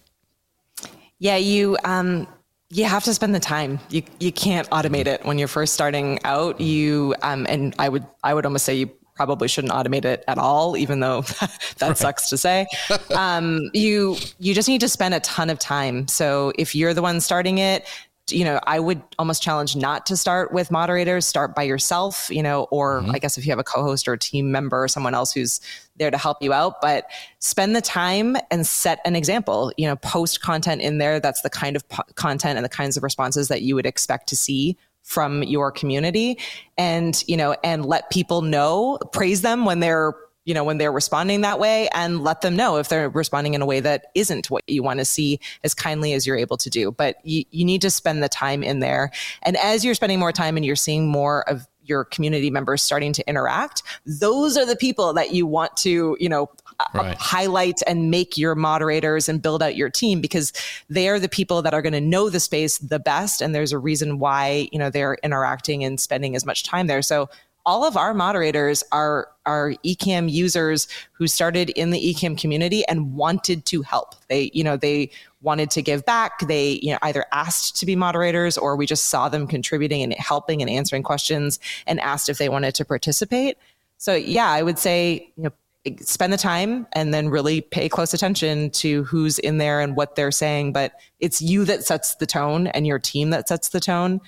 [1.19, 2.27] yeah you um
[2.71, 3.79] you have to spend the time.
[3.91, 6.61] You you can't automate it when you're first starting out.
[6.61, 10.39] You um and I would I would almost say you probably shouldn't automate it at
[10.39, 11.99] all, even though that right.
[11.99, 12.67] sucks to say.
[13.17, 16.07] um, you you just need to spend a ton of time.
[16.07, 17.87] So if you're the one starting it,
[18.31, 22.43] you know, I would almost challenge not to start with moderators, start by yourself, you
[22.43, 23.13] know, or mm-hmm.
[23.13, 25.61] I guess if you have a co-host or a team member or someone else who's
[25.97, 27.07] there to help you out, but
[27.39, 31.21] spend the time and set an example, you know, post content in there.
[31.21, 34.29] That's the kind of po- content and the kinds of responses that you would expect
[34.31, 34.77] to see
[35.07, 36.37] from your community
[36.77, 40.15] and you know and let people know praise them when they're
[40.45, 43.63] you know when they're responding that way and let them know if they're responding in
[43.63, 46.69] a way that isn't what you want to see as kindly as you're able to
[46.69, 46.91] do.
[46.91, 49.13] But you, you need to spend the time in there.
[49.43, 53.13] And as you're spending more time and you're seeing more of your community members starting
[53.13, 57.17] to interact those are the people that you want to you know Uh, right.
[57.19, 60.53] highlight and make your moderators and build out your team because
[60.91, 63.73] they are the people that are going to know the space the best and there's
[63.73, 67.31] a reason why you know they're interacting and spending as much time there so
[67.67, 73.15] all of our moderators are are Ecamm users who started in the Ecamm community and
[73.15, 74.15] wanted to help.
[74.29, 75.11] They, you know, they
[75.43, 76.41] wanted to give back.
[76.41, 80.15] They, you know, either asked to be moderators or we just saw them contributing and
[80.15, 83.59] helping and answering questions and asked if they wanted to participate.
[83.99, 85.53] So yeah, I would say, you know,
[86.01, 90.17] spend the time and then really pay close attention to who's in there and what
[90.17, 90.73] they're saying.
[90.73, 94.21] But it's you that sets the tone and your team that sets the tone.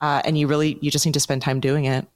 [0.00, 2.06] Uh, and you really, you just need to spend time doing it.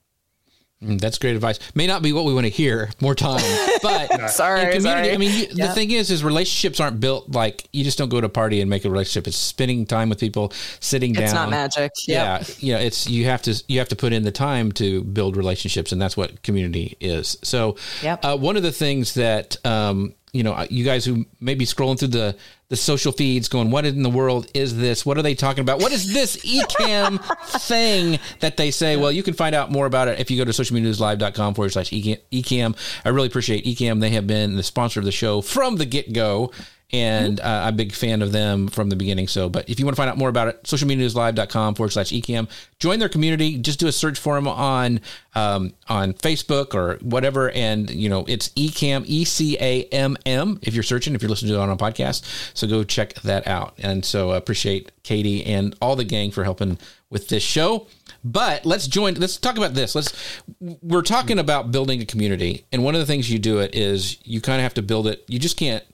[0.85, 1.59] Mm, that's great advice.
[1.75, 2.91] May not be what we want to hear.
[3.01, 3.43] More time,
[3.83, 5.13] but sorry, sorry.
[5.13, 8.27] I mean, the thing is, is relationships aren't built like you just don't go to
[8.27, 9.27] a party and make a relationship.
[9.27, 11.25] It's spending time with people, sitting down.
[11.25, 11.93] It's not magic.
[12.07, 12.49] Yep.
[12.59, 12.85] Yeah, yeah.
[12.85, 16.01] It's you have to you have to put in the time to build relationships, and
[16.01, 17.39] that's what community is.
[17.43, 18.25] So, yep.
[18.25, 21.99] uh, one of the things that um, you know, you guys who may be scrolling
[21.99, 22.37] through the
[22.69, 25.07] the social feeds, going, "What in the world is this?
[25.07, 25.81] What are they talking about?
[25.81, 27.21] What is this Ecamm
[27.61, 30.45] thing that they say?" Well, you can find out more about it if you go
[30.45, 32.77] to socialmedianewslive.com forward slash Ecamm.
[33.05, 36.13] I really appreciate Ecamm; They have been the sponsor of the show from the get
[36.13, 36.51] go
[36.93, 39.27] and uh, I'm a big fan of them from the beginning.
[39.27, 42.49] So, but if you want to find out more about it, socialmedianewslive.com forward slash Ecamm.
[42.79, 43.59] Join their community.
[43.59, 45.01] Just do a search for them on
[45.35, 50.59] um, on Facebook or whatever, and you know it's Ecamm e c a m m.
[50.63, 53.47] If you're searching, if you're listening to it on a podcast, so go check that
[53.47, 53.75] out.
[53.79, 56.79] And so I appreciate Katie and all the gang for helping
[57.11, 57.87] with this show.
[58.23, 59.15] But let's join.
[59.15, 59.95] Let's talk about this.
[59.95, 60.15] Let's.
[60.61, 64.19] We're talking about building a community, and one of the things you do it is
[64.25, 65.25] you kind of have to build it.
[65.27, 65.85] You just can't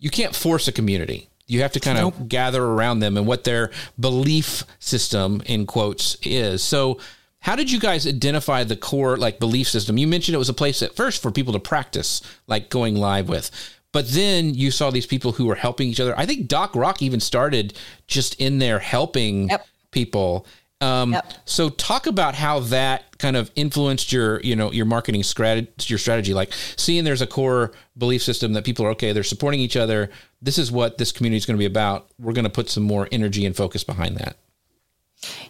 [0.00, 1.28] you can't force a community.
[1.46, 2.28] You have to kind of nope.
[2.28, 6.62] gather around them and what their belief system in quotes is.
[6.62, 6.98] So
[7.40, 9.98] how did you guys identify the core like belief system?
[9.98, 13.28] You mentioned it was a place at first for people to practice like going live
[13.28, 13.50] with.
[13.92, 16.16] But then you saw these people who were helping each other.
[16.16, 19.66] I think Doc Rock even started just in there helping yep.
[19.90, 20.46] people.
[20.80, 21.32] Um, Yep.
[21.44, 25.98] So talk about how that kind of influenced your, you know, your marketing strategy, your
[25.98, 29.76] strategy, like seeing there's a core belief system that people are okay, they're supporting each
[29.76, 30.10] other.
[30.40, 32.08] This is what this community is going to be about.
[32.18, 34.36] We're going to put some more energy and focus behind that.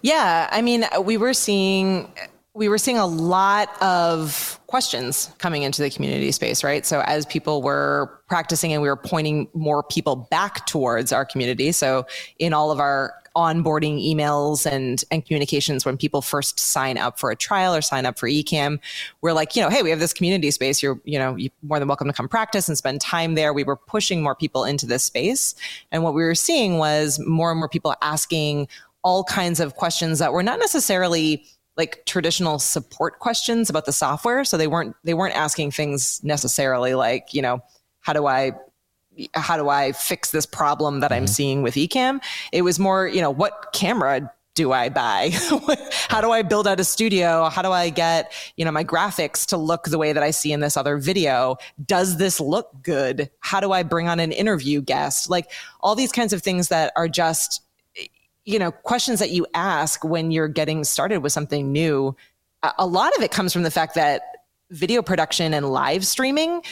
[0.02, 2.10] Yeah, I mean, we were seeing
[2.54, 6.84] we were seeing a lot of questions coming into the community space, right?
[6.84, 11.70] So as people were practicing and we were pointing more people back towards our community.
[11.70, 12.06] So
[12.38, 17.30] in all of our onboarding emails and and communications when people first sign up for
[17.30, 18.78] a trial or sign up for Ecamm,
[19.20, 20.82] we're like, you know, hey, we have this community space.
[20.82, 23.52] You're, you know, you're more than welcome to come practice and spend time there.
[23.52, 25.54] We were pushing more people into this space.
[25.92, 28.68] And what we were seeing was more and more people asking
[29.02, 31.44] all kinds of questions that were not necessarily
[31.76, 36.94] like traditional support questions about the software so they weren't they weren't asking things necessarily
[36.94, 37.62] like you know
[38.00, 38.52] how do i
[39.34, 41.32] how do i fix this problem that i'm mm-hmm.
[41.32, 42.20] seeing with Ecamm
[42.52, 45.30] it was more you know what camera do I buy?
[46.08, 47.48] how do I build out a studio?
[47.48, 50.52] How do I get, you know, my graphics to look the way that I see
[50.52, 51.56] in this other video?
[51.86, 53.30] Does this look good?
[53.38, 55.30] How do I bring on an interview guest?
[55.30, 57.62] Like all these kinds of things that are just
[58.44, 62.16] you know questions that you ask when you're getting started with something new
[62.62, 64.22] a- a lot of it comes from the fact that
[64.70, 66.62] video production and live streaming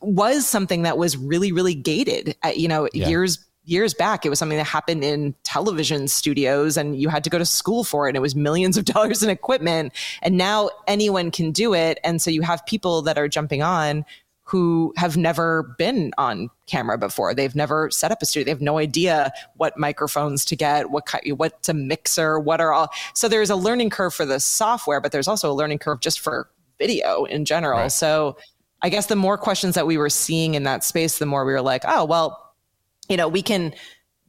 [0.00, 3.08] was something that was really really gated Uh, you know Yeah.
[3.08, 7.30] years years back it was something that happened in television studios and you had to
[7.30, 10.70] go to school for it and it was millions of dollars in equipment and now
[10.86, 14.04] anyone can do it and so you have people that are jumping on
[14.48, 17.34] who have never been on camera before.
[17.34, 18.44] They've never set up a studio.
[18.44, 22.88] They have no idea what microphones to get, what what's a mixer, what are all.
[23.12, 26.20] So there's a learning curve for the software, but there's also a learning curve just
[26.20, 27.80] for video in general.
[27.80, 27.92] Right.
[27.92, 28.36] So
[28.86, 31.52] I guess the more questions that we were seeing in that space, the more we
[31.52, 32.54] were like, oh well,
[33.08, 33.74] you know, we can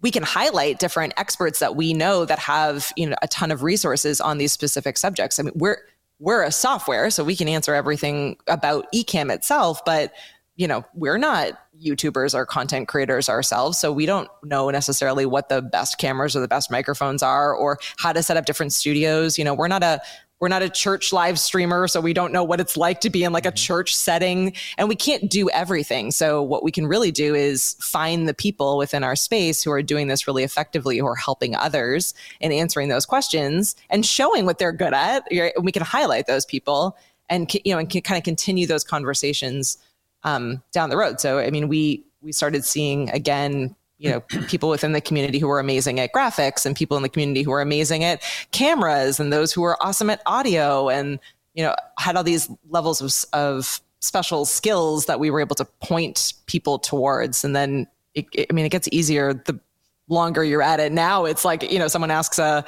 [0.01, 3.61] we can highlight different experts that we know that have you know a ton of
[3.61, 5.39] resources on these specific subjects.
[5.39, 5.77] I mean, we're
[6.17, 10.11] we're a software, so we can answer everything about Ecamm itself, but
[10.55, 15.49] you know, we're not YouTubers or content creators ourselves, so we don't know necessarily what
[15.49, 19.37] the best cameras or the best microphones are or how to set up different studios.
[19.37, 20.01] You know, we're not a
[20.39, 23.23] we're not a church live streamer, so we don't know what it's like to be
[23.23, 26.11] in like a church setting and we can't do everything.
[26.11, 29.81] So what we can really do is find the people within our space who are
[29.81, 34.59] doing this really effectively, who are helping others and answering those questions and showing what
[34.59, 35.23] they're good at.
[35.31, 36.95] And we can highlight those people
[37.29, 39.77] and you know and can kind of continue those conversations
[40.23, 41.19] um, down the road.
[41.19, 45.47] So I mean, we we started seeing again, you know, people within the community who
[45.47, 49.31] were amazing at graphics, and people in the community who were amazing at cameras, and
[49.33, 51.19] those who were awesome at audio, and
[51.53, 55.65] you know, had all these levels of of special skills that we were able to
[55.81, 59.59] point people towards, and then it, it- I mean, it gets easier the
[60.07, 60.91] longer you're at it.
[60.91, 62.65] Now it's like you know, someone asks a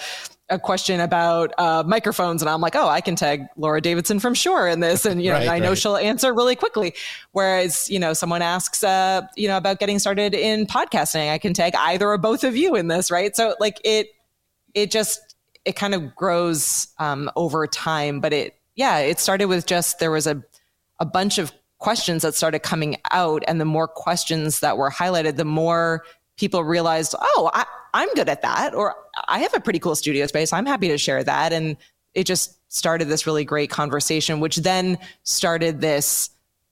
[0.49, 4.34] a question about uh, microphones, and I'm like, oh, I can tag Laura Davidson from
[4.34, 5.78] Shure in this, and you know, Right, I know right.
[5.78, 6.93] she'll answer really quickly.
[7.32, 11.54] Whereas, you know, someone asks, uh, you know, about getting started in podcasting, I can
[11.54, 13.36] tag either or both of you in this, right?
[13.36, 14.08] So, like, it,
[14.73, 18.19] it just, it kind of grows um, over time.
[18.19, 20.43] But it, yeah, it started with just there was a,
[20.99, 25.38] a bunch of questions that started coming out, and the more questions that were highlighted,
[25.38, 26.04] the more
[26.39, 28.95] people realized, oh, I, I'm good at that, or
[29.28, 30.54] I have a pretty cool studio space.
[30.54, 31.78] I'm happy to share that, and
[32.13, 36.30] it just started this really great conversation, which then started this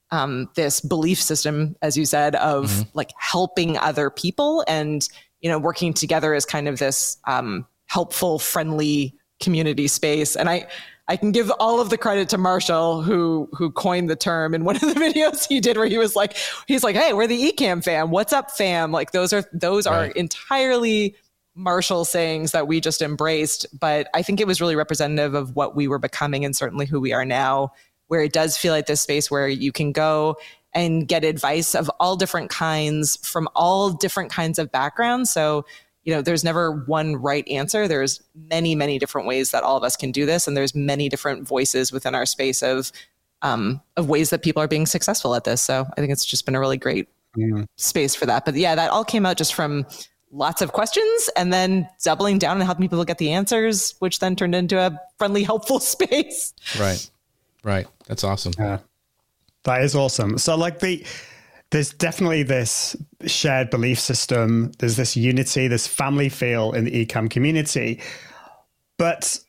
[0.09, 5.07] um, this belief system, as you said, of like helping other people and
[5.41, 10.35] you know working together as kind of this um, helpful, friendly community space.
[10.35, 10.67] And I
[11.07, 14.63] I can give all of the credit to Marshall who who coined the term in
[14.63, 16.35] one of the videos he did where he was like
[16.67, 18.11] he's like hey we're the Ecamm fam.
[18.11, 18.91] What's up fam?
[18.91, 21.15] Like those are those are entirely
[21.55, 25.75] Marshall sayings that we just embraced but I think it was really representative of what
[25.75, 27.71] we were becoming and certainly who we are now
[28.07, 30.37] where it does feel like this space where you can go
[30.73, 35.31] and get advice of all different kinds from all different kinds of backgrounds.
[35.31, 35.65] So
[36.07, 39.83] you know there's never one right answer there's many many different ways that all of
[39.83, 42.91] us can do this and there's many different voices within our space of
[43.43, 46.45] um, of ways that people are being successful at this so i think it's just
[46.45, 47.07] been a really great
[47.75, 49.85] space for that but yeah that all came out just from
[50.31, 54.35] lots of questions and then doubling down and helping people get the answers which then
[54.35, 57.09] turned into a friendly helpful space Right.
[57.63, 57.87] Right.
[58.07, 58.53] That's awesome.
[58.57, 58.79] Yeah.
[59.63, 60.37] That is awesome.
[60.37, 61.05] So like the
[61.71, 62.95] there's definitely this
[63.25, 64.71] shared belief system.
[64.79, 68.01] There's this unity, this family feel in the Ecamm community.
[68.97, 69.39] But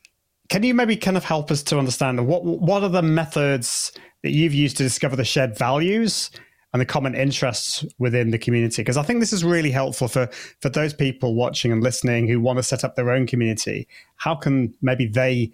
[0.49, 3.91] can you maybe kind of help us to understand what what are the methods
[4.23, 6.29] that you've used to discover the shared values
[6.73, 8.81] and the common interests within the community.
[8.81, 10.27] Because I think this is really helpful for
[10.61, 13.87] for those people watching and listening who want to set up their own community.
[14.17, 15.51] How can maybe they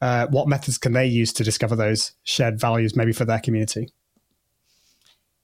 [0.00, 3.90] uh, what methods can they use to discover those shared values maybe for their community?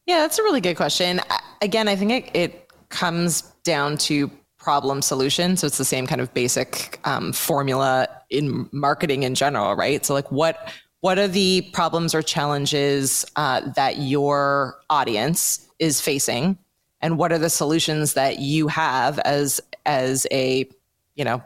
[0.06, 1.20] Yeah, that's a really good question.
[1.62, 5.56] Again, I think it, it comes down to problem solution.
[5.56, 10.04] So it's the same kind of basic um, formula in marketing in general, right?
[10.04, 16.56] So like what what are the problems or challenges uh, that your audience is facing,
[17.02, 20.66] and what are the solutions that you have as as a
[21.14, 21.42] you know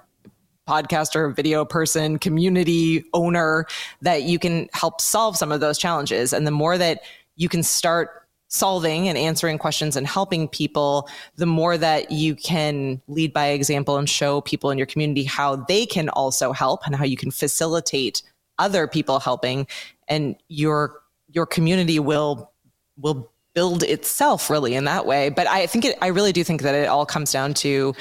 [0.69, 3.67] podcaster, video person, community owner
[4.03, 6.33] that you can help solve some of those challenges.
[6.33, 7.01] And the more that
[7.37, 13.01] you can start solving and answering questions and helping people, the more that you can
[13.07, 16.97] lead by example and show people in your community how they can also help and
[16.97, 18.23] how you can facilitate
[18.59, 19.67] other people helping.
[20.09, 22.51] And your your community will
[22.97, 25.29] will build itself really in that way.
[25.29, 27.95] But i think it, i really do think that it all comes down to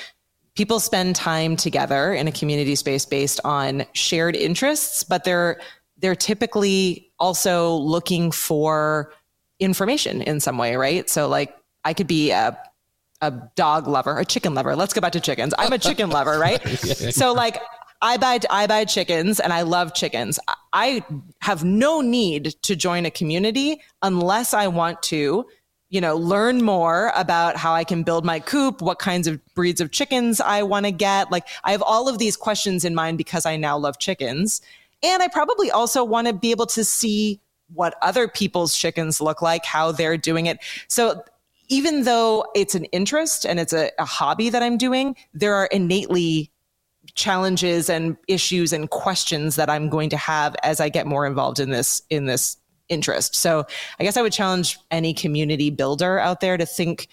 [0.55, 5.59] people spend time together in a community space based on shared interests but they're
[5.99, 9.13] they're typically also looking for
[9.59, 11.09] information in some way, right?
[11.09, 12.57] So like I could be a
[13.21, 14.75] a dog lover, a chicken lover.
[14.75, 15.53] Let's go back to chickens.
[15.57, 16.61] I'm a chicken lover, right?
[17.13, 17.61] So like
[18.01, 20.39] I buy I buy chickens and I love chickens.
[20.73, 21.03] I
[21.41, 25.45] have no need to join a community unless I want to,
[25.89, 29.81] you know, learn more about how I can build my coop, what kinds of breeds
[29.81, 31.31] of chickens I want to get.
[31.31, 34.61] Like I have all of these questions in mind because I now love chickens.
[35.03, 37.39] And I probably also want to be able to see
[37.73, 40.59] what other people's chickens look like, how they're doing it.
[40.87, 41.21] So
[41.69, 45.65] even though it's an interest and it's a, a hobby that I'm doing, there are
[45.67, 46.51] innately
[47.15, 51.59] challenges and issues and questions that I'm going to have as I get more involved
[51.59, 52.57] in this in this
[52.89, 53.35] interest.
[53.35, 53.65] So
[53.99, 57.07] I guess I would challenge any community builder out there to think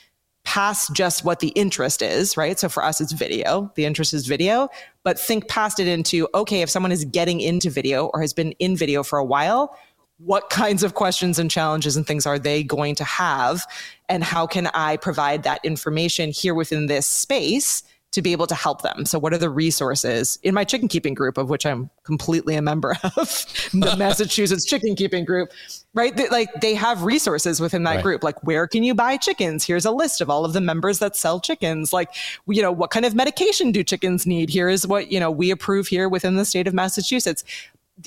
[0.44, 2.58] past just what the interest is, right?
[2.58, 3.72] So for us, it's video.
[3.74, 4.68] The interest is video,
[5.02, 8.52] but think past it into, okay, if someone is getting into video or has been
[8.52, 9.76] in video for a while,
[10.18, 13.66] what kinds of questions and challenges and things are they going to have?
[14.08, 18.54] And how can I provide that information here within this space to be able to
[18.54, 19.06] help them?
[19.06, 22.62] So, what are the resources in my chicken keeping group, of which I'm completely a
[22.62, 23.16] member of,
[23.72, 25.50] the Massachusetts chicken keeping group,
[25.94, 26.16] right?
[26.16, 28.02] They, like they have resources within that right.
[28.04, 28.22] group.
[28.22, 29.64] Like, where can you buy chickens?
[29.64, 31.92] Here's a list of all of the members that sell chickens.
[31.92, 32.14] Like,
[32.46, 34.48] you know, what kind of medication do chickens need?
[34.48, 37.42] Here is what, you know, we approve here within the state of Massachusetts.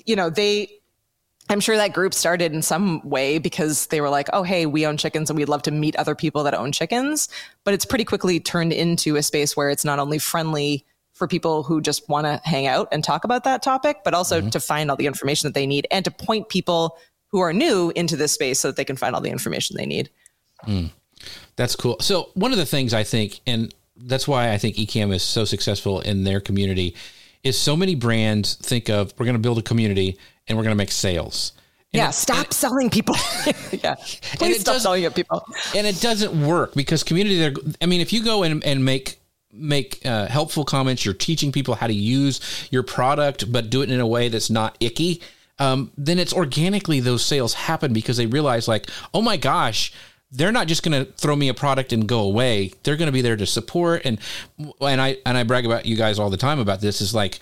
[0.05, 0.76] You know, they,
[1.49, 4.85] I'm sure that group started in some way because they were like, oh, hey, we
[4.85, 7.29] own chickens and we'd love to meet other people that own chickens.
[7.63, 11.63] But it's pretty quickly turned into a space where it's not only friendly for people
[11.63, 14.49] who just want to hang out and talk about that topic, but also mm-hmm.
[14.49, 16.97] to find all the information that they need and to point people
[17.29, 19.85] who are new into this space so that they can find all the information they
[19.85, 20.09] need.
[20.65, 20.91] Mm.
[21.55, 21.97] That's cool.
[21.99, 25.43] So, one of the things I think, and that's why I think Ecamm is so
[25.43, 26.95] successful in their community,
[27.43, 30.17] is so many brands think of we're going to build a community
[30.47, 31.53] and we're going to make sales.
[31.93, 33.15] And yeah, it, stop selling people.
[33.71, 33.95] yeah,
[34.35, 35.45] please stop selling it people.
[35.75, 37.39] And it doesn't work because community.
[37.39, 39.19] There, I mean, if you go and, and make
[39.51, 43.89] make uh, helpful comments, you're teaching people how to use your product, but do it
[43.89, 45.21] in a way that's not icky.
[45.59, 49.91] Um, then it's organically those sales happen because they realize like, oh my gosh,
[50.31, 52.73] they're not just going to throw me a product and go away.
[52.83, 54.19] They're going to be there to support and
[54.81, 56.99] and I and I brag about you guys all the time about this.
[56.99, 57.39] Is like,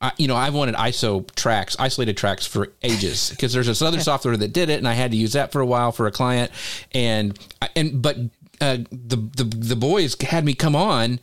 [0.00, 4.00] I, you know, I've wanted ISO tracks, isolated tracks for ages because there's this other
[4.00, 6.10] software that did it, and I had to use that for a while for a
[6.10, 6.50] client,
[6.92, 7.38] and
[7.76, 8.16] and but
[8.60, 11.20] uh, the the the boys had me come on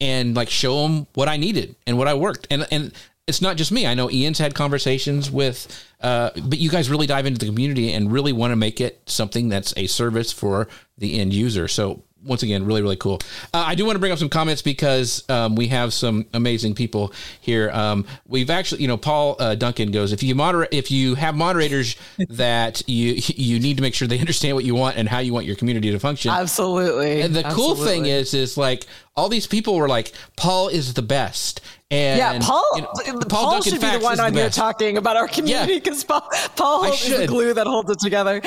[0.00, 2.92] and like show them what I needed and what I worked, and and
[3.30, 3.86] it's not just me.
[3.86, 7.92] I know Ian's had conversations with, uh, but you guys really dive into the community
[7.92, 10.68] and really want to make it something that's a service for
[10.98, 11.68] the end user.
[11.68, 13.20] So once again, really, really cool.
[13.54, 16.74] Uh, I do want to bring up some comments because um, we have some amazing
[16.74, 17.70] people here.
[17.70, 21.34] Um, we've actually, you know, Paul uh, Duncan goes, if you moderate, if you have
[21.34, 21.96] moderators
[22.28, 25.32] that you you need to make sure they understand what you want and how you
[25.32, 26.30] want your community to function.
[26.30, 27.22] Absolutely.
[27.22, 27.76] And the Absolutely.
[27.76, 31.60] cool thing is, is like all these people were like, Paul is the best,
[31.90, 35.16] and yeah, Paul, you know, Paul, Paul should be the one on here talking about
[35.16, 36.20] our community because yeah.
[36.20, 38.40] Paul, Paul is the glue that holds it together.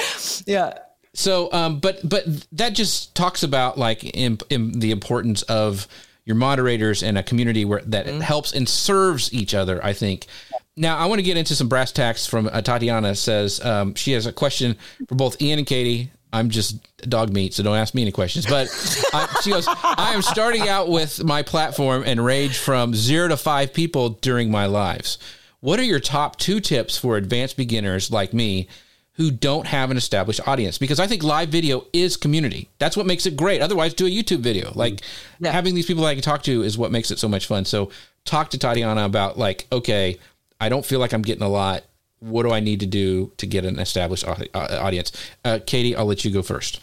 [0.45, 0.77] Yeah.
[1.13, 2.23] So, um, but but
[2.53, 5.87] that just talks about like in, in the importance of
[6.25, 8.21] your moderators and a community where that mm-hmm.
[8.21, 9.83] helps and serves each other.
[9.83, 10.25] I think.
[10.75, 13.13] Now, I want to get into some brass tacks from uh, Tatiana.
[13.13, 14.77] Says um, she has a question
[15.07, 16.11] for both Ian and Katie.
[16.33, 18.45] I'm just dog meat, so don't ask me any questions.
[18.45, 18.67] But
[19.13, 23.37] I, she goes, I am starting out with my platform and rage from zero to
[23.37, 25.17] five people during my lives.
[25.59, 28.67] What are your top two tips for advanced beginners like me
[29.13, 32.69] who don't have an established audience because I think live video is community.
[32.79, 33.61] That's what makes it great.
[33.61, 34.71] Otherwise, do a YouTube video.
[34.73, 35.01] Like
[35.39, 35.51] yeah.
[35.51, 37.65] having these people that I can talk to is what makes it so much fun.
[37.65, 37.91] So
[38.25, 40.17] talk to Tatiana about like, okay,
[40.59, 41.83] I don't feel like I'm getting a lot.
[42.23, 45.11] What do I need to do to get an established audience?
[45.43, 46.79] Uh, Katie, I'll let you go first.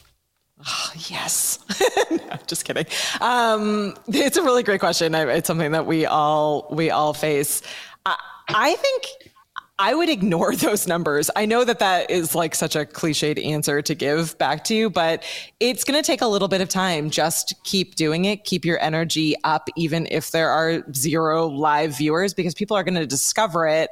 [0.66, 1.59] Oh, yes.
[2.11, 2.84] no, just kidding.
[3.22, 5.14] Um, it's a really great question.
[5.14, 7.62] It's something that we all we all face.
[8.05, 8.16] I,
[8.49, 9.30] I think
[9.78, 11.30] I would ignore those numbers.
[11.34, 14.91] I know that that is like such a cliched answer to give back to you,
[14.91, 15.24] but
[15.59, 17.09] it's going to take a little bit of time.
[17.09, 18.45] Just keep doing it.
[18.45, 22.97] Keep your energy up, even if there are zero live viewers, because people are going
[22.97, 23.88] to discover it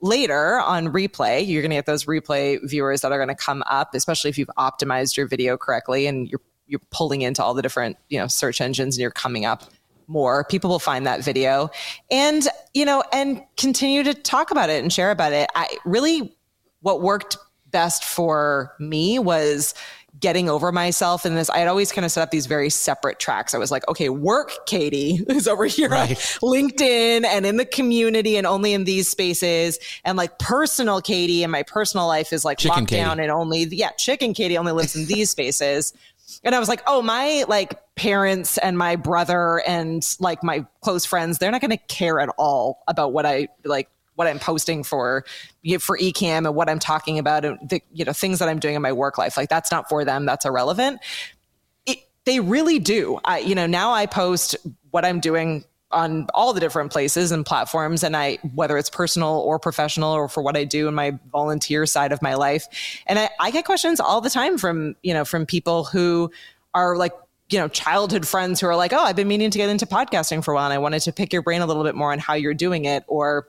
[0.00, 1.46] later on replay.
[1.46, 4.38] You're going to get those replay viewers that are going to come up, especially if
[4.38, 8.26] you've optimized your video correctly and you're you're pulling into all the different you know
[8.26, 9.64] search engines and you're coming up
[10.06, 11.70] more people will find that video
[12.10, 16.36] and you know and continue to talk about it and share about it i really
[16.80, 17.36] what worked
[17.70, 19.74] best for me was
[20.20, 23.18] getting over myself in this i had always kind of set up these very separate
[23.18, 26.10] tracks i was like okay work katie is over here right.
[26.10, 26.16] on
[26.50, 31.52] linkedin and in the community and only in these spaces and like personal katie and
[31.52, 33.02] my personal life is like chicken locked katie.
[33.02, 35.92] down and only yeah chicken katie only lives in these spaces
[36.44, 41.04] and I was like, oh, my like parents and my brother and like my close
[41.04, 43.88] friends, they're not going to care at all about what I like
[44.18, 45.24] what I'm posting for
[45.78, 48.74] for Ecamm and what I'm talking about and the you know things that I'm doing
[48.74, 49.36] in my work life.
[49.36, 50.26] Like that's not for them.
[50.26, 51.00] That's irrelevant.
[51.86, 53.20] It, they really do.
[53.24, 54.56] I you know now I post
[54.90, 59.38] what I'm doing on all the different places and platforms and i whether it's personal
[59.38, 62.66] or professional or for what i do in my volunteer side of my life
[63.06, 66.30] and I, I, get questions all the time from you know from people who
[66.74, 67.14] are like
[67.48, 70.44] you know childhood friends who are like oh i've been meaning to get into podcasting
[70.44, 72.18] for a while and i wanted to pick your brain a little bit more on
[72.18, 73.48] how you're doing it or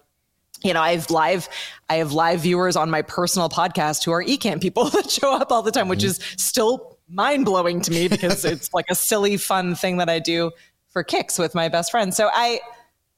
[0.64, 1.50] you know, I have live,
[1.90, 5.52] I have live viewers on my personal podcast who are Ecamm people that show up
[5.52, 6.08] all the time, which mm-hmm.
[6.08, 10.20] is still mind blowing to me because it's like a silly, fun thing that I
[10.20, 10.52] do
[10.90, 12.14] for kicks with my best friend.
[12.14, 12.60] So I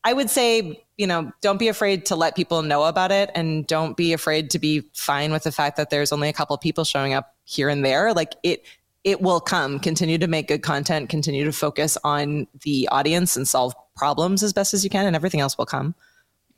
[0.03, 3.67] I would say, you know, don't be afraid to let people know about it and
[3.67, 6.83] don't be afraid to be fine with the fact that there's only a couple people
[6.83, 8.13] showing up here and there.
[8.13, 8.65] Like it
[9.03, 9.79] it will come.
[9.79, 14.53] Continue to make good content, continue to focus on the audience and solve problems as
[14.53, 15.95] best as you can and everything else will come.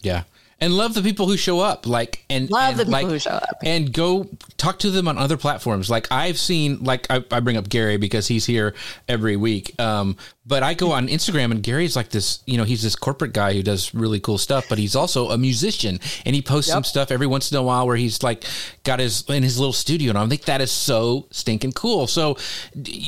[0.02, 0.24] Yeah
[0.60, 3.20] and love the people who show up like and love and the people like, who
[3.20, 3.58] show up.
[3.64, 4.28] and go
[4.58, 5.90] talk to them on other platforms.
[5.90, 8.74] Like i've seen like i, I bring up gary because he's here
[9.08, 9.80] every week.
[9.80, 13.32] Um, but I go on Instagram and Gary's like this, you know, he's this corporate
[13.32, 16.76] guy who does really cool stuff, but he's also a musician and he posts yep.
[16.76, 18.44] some stuff every once in a while where he's like
[18.84, 20.10] got his in his little studio.
[20.10, 22.08] And I think that is so stinking cool.
[22.08, 22.38] So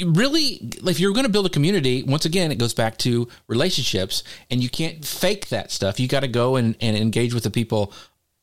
[0.05, 4.23] really, if you're going to build a community, once again, it goes back to relationships
[4.49, 5.99] and you can't fake that stuff.
[5.99, 7.91] You got to go and, and engage with the people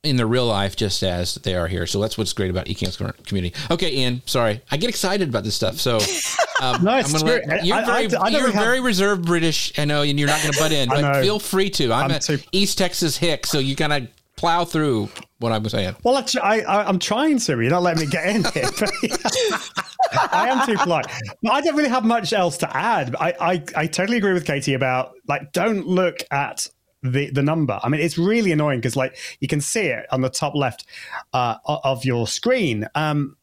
[0.05, 1.87] in the real life just as they are here.
[1.87, 3.55] So that's what's great about Ecamm's community.
[3.71, 4.61] Okay, Ian, sorry.
[4.71, 5.79] I get excited about this stuff.
[5.79, 5.99] So
[6.61, 9.73] um, no, it's let, you're, very, I, I, I you're very reserved British.
[9.79, 11.93] I know, and you're not going to butt in, but feel free to.
[11.93, 15.95] I'm, I'm too- East Texas hick, so you kind of plow through what I'm saying.
[16.03, 17.53] Well, I, I, am trying to.
[17.61, 18.65] You're not letting me get in here.
[20.33, 21.07] I am too polite.
[21.49, 23.15] I don't really have much else to add.
[23.21, 26.67] I, I, I totally agree with Katie about like don't look at
[27.03, 27.81] the the number.
[27.83, 30.87] I mean, it's really annoying because like you can see it on the top left
[31.33, 32.87] uh, of your screen.
[32.95, 33.37] Um,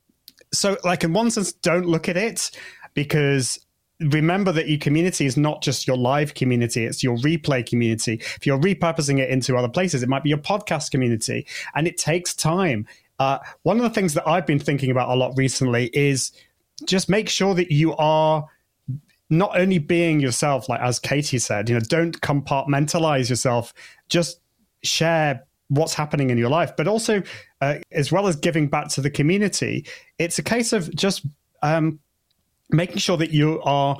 [0.51, 2.51] so, like in one sense, don't look at it
[2.93, 3.59] because
[3.99, 8.47] remember that your community is not just your live community it's your replay community if
[8.47, 11.45] you're repurposing it into other places it might be your podcast community
[11.75, 12.87] and it takes time
[13.19, 16.31] uh, one of the things that i've been thinking about a lot recently is
[16.85, 18.47] just make sure that you are
[19.29, 23.73] not only being yourself, like as Katie said, you know, don't compartmentalize yourself,
[24.09, 24.39] just
[24.83, 27.21] share what's happening in your life, but also
[27.61, 29.85] uh, as well as giving back to the community,
[30.17, 31.25] it's a case of just
[31.61, 31.99] um,
[32.71, 33.97] making sure that you are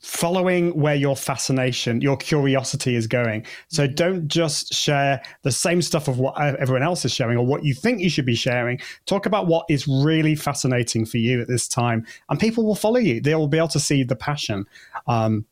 [0.00, 3.44] following where your fascination, your curiosity is going.
[3.68, 7.64] So don't just share the same stuff of what everyone else is sharing or what
[7.64, 8.80] you think you should be sharing.
[9.06, 12.98] Talk about what is really fascinating for you at this time, and people will follow
[12.98, 13.20] you.
[13.20, 14.66] They will be able to see the passion
[15.06, 15.44] um,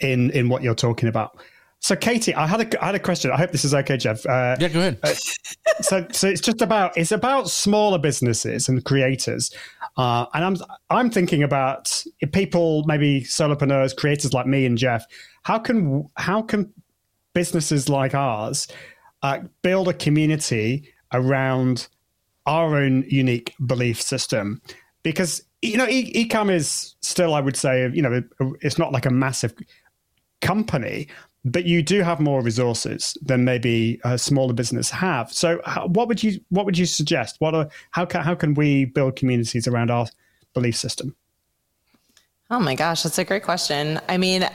[0.00, 1.38] in in what you're talking about.
[1.82, 3.32] So, Katie, I had a I had a question.
[3.32, 4.24] I hope this is okay, Jeff.
[4.24, 4.98] Uh, yeah, go ahead.
[5.02, 5.14] Uh,
[5.80, 9.50] so, so it's just about it's about smaller businesses and creators.
[9.96, 10.56] Uh, and I'm
[10.90, 15.04] I'm thinking about people, maybe solopreneurs, creators like me and Jeff.
[15.42, 16.72] How can how can
[17.34, 18.68] businesses like ours
[19.22, 21.88] uh, build a community around
[22.46, 24.62] our own unique belief system?
[25.02, 28.22] Because you know, e- is still, I would say, you know,
[28.60, 29.54] it's not like a massive
[30.40, 31.08] company,
[31.44, 35.32] but you do have more resources than maybe a smaller business have.
[35.32, 37.36] So, how, what would you what would you suggest?
[37.40, 40.06] What are how can how can we build communities around our
[40.54, 41.16] belief system?
[42.50, 43.98] Oh my gosh, that's a great question.
[44.08, 44.46] I mean,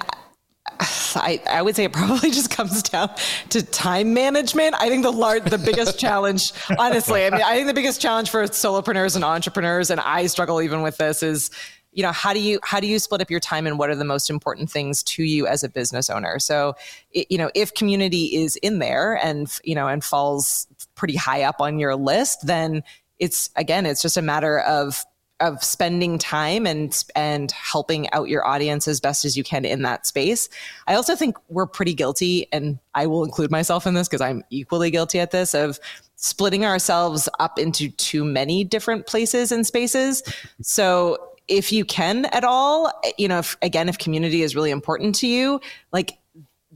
[0.79, 3.09] I, I would say it probably just comes down
[3.49, 4.75] to time management.
[4.79, 8.29] I think the large, the biggest challenge, honestly, I mean, I think the biggest challenge
[8.29, 11.49] for solopreneurs and entrepreneurs, and I struggle even with this, is
[11.98, 13.95] you know how do you how do you split up your time and what are
[13.95, 16.76] the most important things to you as a business owner so
[17.12, 21.41] it, you know if community is in there and you know and falls pretty high
[21.41, 22.84] up on your list then
[23.18, 25.04] it's again it's just a matter of
[25.39, 29.84] of spending time and and helping out your audience as best as you can in
[29.84, 30.50] that space.
[30.88, 34.43] I also think we're pretty guilty and I will include myself in this because I'm
[34.50, 35.80] equally guilty at this of
[36.16, 40.24] splitting ourselves up into too many different places and spaces.
[40.60, 45.16] So if you can at all, you know, if, again if community is really important
[45.16, 46.18] to you, like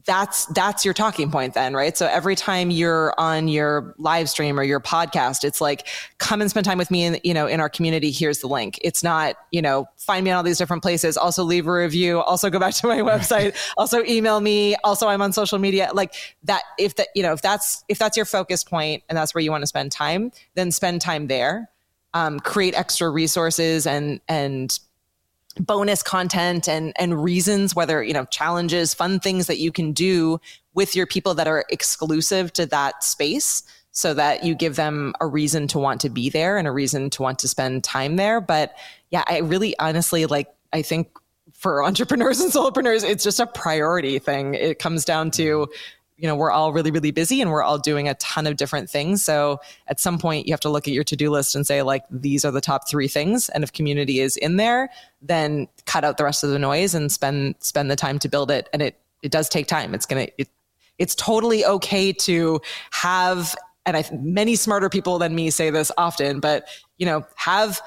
[0.06, 1.98] that's that's your talking point then right?
[1.98, 6.50] So every time you're on your live stream or your podcast it's like come and
[6.50, 8.12] spend time with me in you know in our community.
[8.12, 8.80] Here's the link.
[8.82, 11.18] It's not you know find me on all these different places.
[11.18, 12.20] Also leave a review.
[12.22, 13.56] Also go back to my website.
[13.78, 14.76] Also email me.
[14.84, 15.92] Also i'm on social media.
[15.94, 16.14] Like
[16.44, 19.42] that if that you know if that's if that's your focus point and that's where
[19.42, 21.70] you want to spend time then spend time there
[22.14, 24.80] um, create extra resources and and
[25.60, 30.40] bonus content and and reasons whether you know challenges fun things that you can do
[30.74, 35.28] with your people that are exclusive to that space so that you give them a
[35.28, 38.40] reason to want to be there and a reason to want to spend time there.
[38.40, 38.74] But
[39.12, 41.10] yeah i really honestly like i think
[41.54, 44.56] for entrepreneurs and solopreneurs it's just a priority thing.
[44.56, 45.68] It comes down to
[46.22, 48.88] you know, we're all really, really busy and we're all doing a ton of different
[48.88, 49.26] things.
[49.26, 52.04] So at some point you have to look at your to-do list and say like,
[52.12, 53.50] these are the top three things.
[53.50, 54.92] And if community is in there,
[55.24, 58.52] then cut out the rest of the noise and spend, spend the time to build
[58.52, 58.70] it.
[58.72, 59.96] And it, it does take time.
[59.96, 60.48] It's to, it,
[61.00, 62.62] it's totally okay to
[62.92, 63.56] have,
[63.88, 66.68] and I, many smarter people than me say this often, but
[67.00, 67.82] you know, have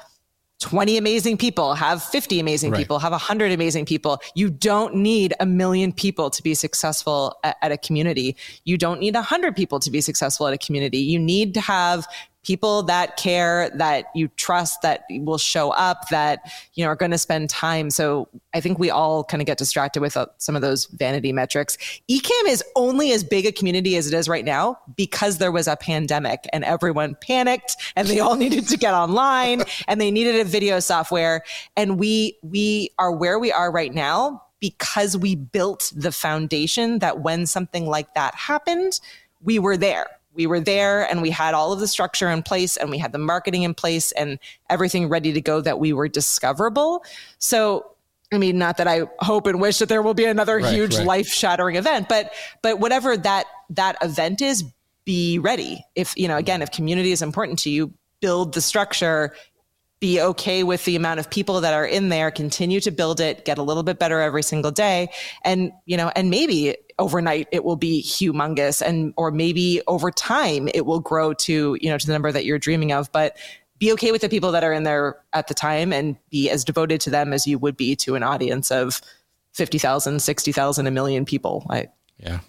[0.61, 2.77] 20 amazing people, have 50 amazing right.
[2.77, 4.19] people, have 100 amazing people.
[4.35, 8.37] You don't need a million people to be successful at, at, a community.
[8.63, 10.99] You don't need 100 people to be successful at a community.
[10.99, 12.07] You need to have
[12.45, 16.39] people that care, that you trust, that will show up, that
[16.75, 17.89] you know are going to spend time.
[17.89, 21.33] So I think we all kind of get distracted with uh, some of those vanity
[21.33, 21.77] metrics.
[22.09, 25.67] Ecamm is only as big a community as it is right now because there was
[25.67, 30.39] a pandemic and everyone panicked and they all needed to get online and they needed
[30.39, 31.43] a video software.
[31.75, 37.19] And we we are where we are right now because we built the foundation that
[37.21, 38.99] when something like that happened,
[39.41, 42.77] we were there we were there and we had all of the structure in place
[42.77, 44.37] and we had the marketing in place and
[44.69, 47.03] everything ready to go that we were discoverable.
[47.39, 47.91] So
[48.31, 50.95] I mean, not that I hope and wish that there will be another right, huge
[50.97, 51.05] right.
[51.05, 54.63] life shattering event, but but whatever that that event is,
[55.05, 55.85] be ready.
[55.95, 59.33] If you know, again, if community is important to you, build the structure
[60.01, 63.45] be okay with the amount of people that are in there continue to build it
[63.45, 65.09] get a little bit better every single day
[65.43, 70.69] and you know and maybe overnight it will be humongous and or maybe over time
[70.73, 73.35] it will grow to you know to the number that you're dreaming of but
[73.79, 76.63] be okay with the people that are in there at the time and be as
[76.63, 79.01] devoted to them as you would be to an audience of
[79.53, 81.65] 50,000 60,000 a million people.
[81.69, 81.87] I,
[82.17, 82.39] yeah.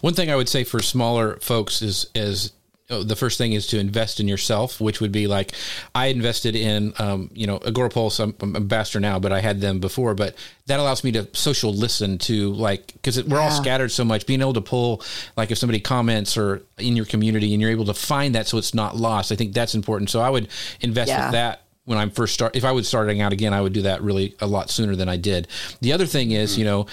[0.00, 2.52] One thing I would say for smaller folks is is
[3.00, 5.52] the first thing is to invest in yourself, which would be like
[5.94, 8.20] I invested in, um, you know, Agorapulse.
[8.20, 10.14] I'm, I'm ambassador now, but I had them before.
[10.14, 10.34] But
[10.66, 13.44] that allows me to social listen to like because we're yeah.
[13.44, 14.26] all scattered so much.
[14.26, 15.02] Being able to pull
[15.36, 18.58] like if somebody comments or in your community and you're able to find that so
[18.58, 19.32] it's not lost.
[19.32, 20.10] I think that's important.
[20.10, 20.48] So I would
[20.80, 21.26] invest yeah.
[21.26, 22.56] with that when I'm first start.
[22.56, 25.08] If I was starting out again, I would do that really a lot sooner than
[25.08, 25.48] I did.
[25.80, 26.58] The other thing is, mm-hmm.
[26.60, 26.86] you know,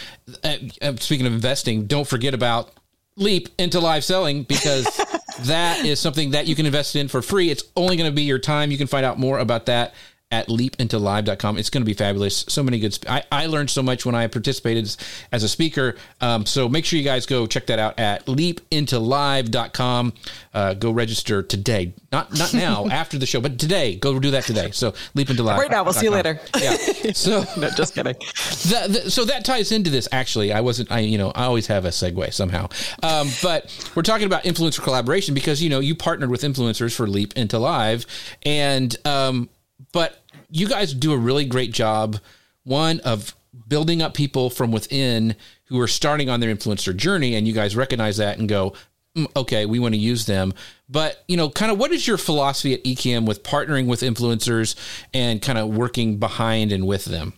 [0.43, 2.72] uh, uh, speaking of investing, don't forget about
[3.16, 4.88] leap into live selling because
[5.46, 7.50] that is something that you can invest in for free.
[7.50, 8.72] It's only going to be your time.
[8.72, 9.94] You can find out more about that
[10.32, 11.58] at leapintolive.com.
[11.58, 12.46] It's going to be fabulous.
[12.48, 12.94] So many good.
[12.94, 14.96] Sp- I, I learned so much when I participated
[15.32, 15.96] as a speaker.
[16.22, 20.14] Um, so make sure you guys go check that out at leapintolive.com.
[20.54, 21.94] Uh, go register today.
[22.12, 23.96] Not not now after the show, but today.
[23.96, 24.70] Go do that today.
[24.72, 25.58] So leap into live.
[25.58, 25.84] Right now.
[25.84, 26.40] We'll see you later.
[26.60, 26.76] Yeah.
[27.14, 28.14] So no, just kidding.
[28.14, 30.08] The, the, so that ties into this.
[30.12, 30.92] Actually, I wasn't.
[30.92, 32.70] I you know I always have a segue somehow.
[33.02, 37.08] Um, but we're talking about influencer collaboration because you know you partnered with influencers for
[37.08, 38.06] Leap into Live,
[38.44, 39.50] and um,
[39.92, 42.18] but you guys do a really great job,
[42.64, 43.36] one of
[43.68, 45.36] building up people from within
[45.66, 48.74] who are starting on their influencer journey, and you guys recognize that and go,
[49.16, 50.54] mm, okay, we want to use them.
[50.88, 54.76] But you know, kind of, what is your philosophy at Ecamm with partnering with influencers
[55.14, 57.34] and kind of working behind and with them?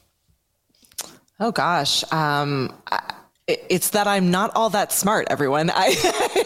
[1.40, 2.74] Oh gosh, um,
[3.70, 5.70] it's that I'm not all that smart, everyone.
[5.70, 5.88] I,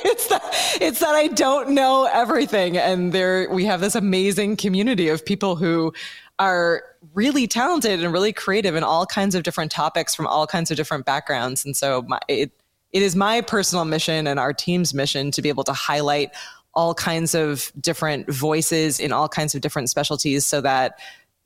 [0.05, 0.41] it's that
[0.81, 5.55] it's that I don't know everything, and there we have this amazing community of people
[5.55, 5.93] who
[6.39, 6.83] are
[7.13, 10.77] really talented and really creative in all kinds of different topics from all kinds of
[10.77, 11.63] different backgrounds.
[11.63, 12.51] And so my, it
[12.91, 16.31] it is my personal mission and our team's mission to be able to highlight
[16.73, 20.99] all kinds of different voices in all kinds of different specialties, so that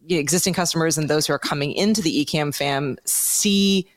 [0.07, 3.88] existing customers and those who are coming into the Ecamm fam see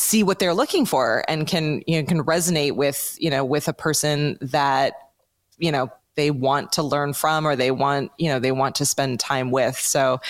[0.00, 3.68] see what they're looking for and can you know can resonate with you know with
[3.68, 4.94] a person that
[5.58, 8.86] you know they want to learn from or they want you know they want to
[8.86, 9.78] spend time with.
[9.78, 10.20] So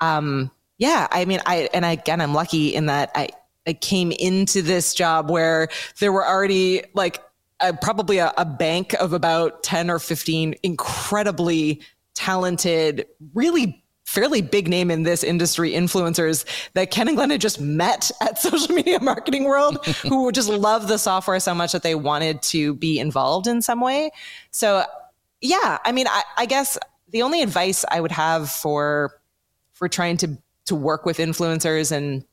[0.00, 0.50] um
[0.82, 3.28] yeah i mean i and I, again i'm lucky in that i
[3.66, 5.68] i came into this job where
[6.00, 7.22] there were already like
[7.60, 11.80] a, probably a, a bank of about 10 or 15 incredibly
[12.14, 16.44] talented really fairly big name in this industry influencers
[16.74, 20.88] that Ken and Glenn had just met at Social Media Marketing World who just love
[20.88, 24.10] the software so much that they wanted to be involved in some way.
[24.50, 24.84] So,
[25.40, 26.78] yeah, I mean, I, I guess
[27.10, 29.20] the only advice I would have for
[29.72, 32.24] for trying to to work with influencers and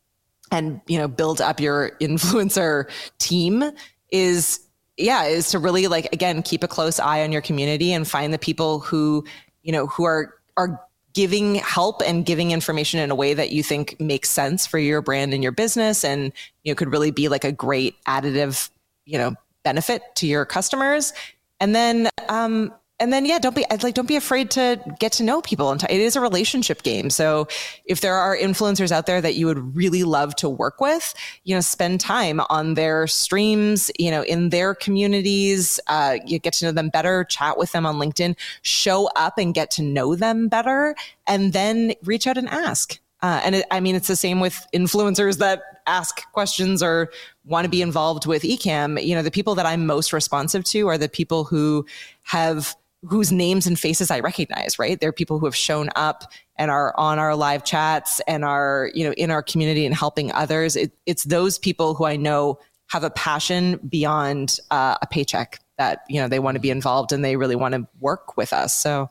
[0.52, 2.90] and you know build up your influencer
[3.20, 3.64] team
[4.12, 4.62] is
[4.98, 8.34] yeah is to really like again keep a close eye on your community and find
[8.34, 9.24] the people who
[9.64, 10.82] you know who are are
[11.20, 15.02] giving help and giving information in a way that you think makes sense for your
[15.02, 16.32] brand and your business and
[16.64, 18.70] you know could really be like a great additive
[19.04, 21.12] you know benefit to your customers.
[21.60, 25.24] And then um and then yeah don't be like don't be afraid to get to
[25.24, 25.72] know people.
[25.72, 27.10] And it is a relationship game.
[27.10, 27.48] So
[27.86, 31.56] if there are influencers out there that you would really love to work with you
[31.56, 36.66] know spend time on their streams you know in their communities uh, you get to
[36.66, 40.48] know them better chat with them on linkedin show up and get to know them
[40.48, 40.96] better
[41.28, 43.00] and then reach out and ask.
[43.22, 47.12] Uh, and it, I mean, it's the same with influencers that ask questions or
[47.44, 49.04] want to be involved with Ecamm.
[49.04, 51.86] You know, the people that I'm most responsive to are the people who
[52.24, 55.00] have whose names and faces I recognize, right?
[55.00, 56.24] They're people who have shown up
[56.58, 60.32] and are on our live chats and are, you know, in our community and helping
[60.34, 60.76] others.
[60.76, 66.04] It, it's those people who I know have a passion beyond uh, a paycheck that,
[66.10, 68.74] you know, they want to be involved and they really want to work with us.
[68.76, 69.10] So,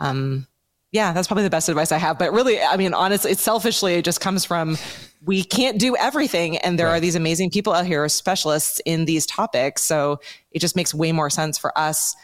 [0.00, 0.46] um,
[0.92, 2.18] yeah, that's probably the best advice I have.
[2.18, 4.76] But really, I mean, honestly, it's selfishly, it just comes from
[5.24, 6.58] we can't do everything.
[6.58, 6.98] And there right.
[6.98, 9.82] are these amazing people out here, specialists in these topics.
[9.82, 10.20] So
[10.52, 12.14] it just makes way more sense for us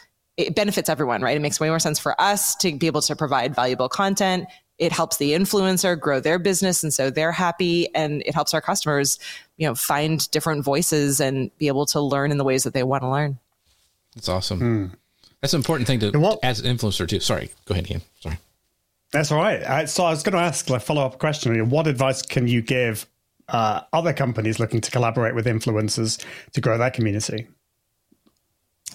[0.41, 1.35] it benefits everyone, right?
[1.35, 4.47] It makes way more sense for us to be able to provide valuable content.
[4.77, 8.61] It helps the influencer grow their business and so they're happy and it helps our
[8.61, 9.19] customers,
[9.57, 12.83] you know, find different voices and be able to learn in the ways that they
[12.83, 13.37] want to learn.
[14.15, 14.59] That's awesome.
[14.59, 14.85] Hmm.
[15.41, 17.19] That's an important thing to what, as an influencer too.
[17.19, 18.01] Sorry, go ahead, Ian.
[18.19, 18.37] Sorry.
[19.11, 19.61] That's all right.
[19.63, 21.69] I, so I was going to ask a follow up question.
[21.69, 23.07] What advice can you give
[23.49, 26.23] uh, other companies looking to collaborate with influencers
[26.53, 27.47] to grow their community?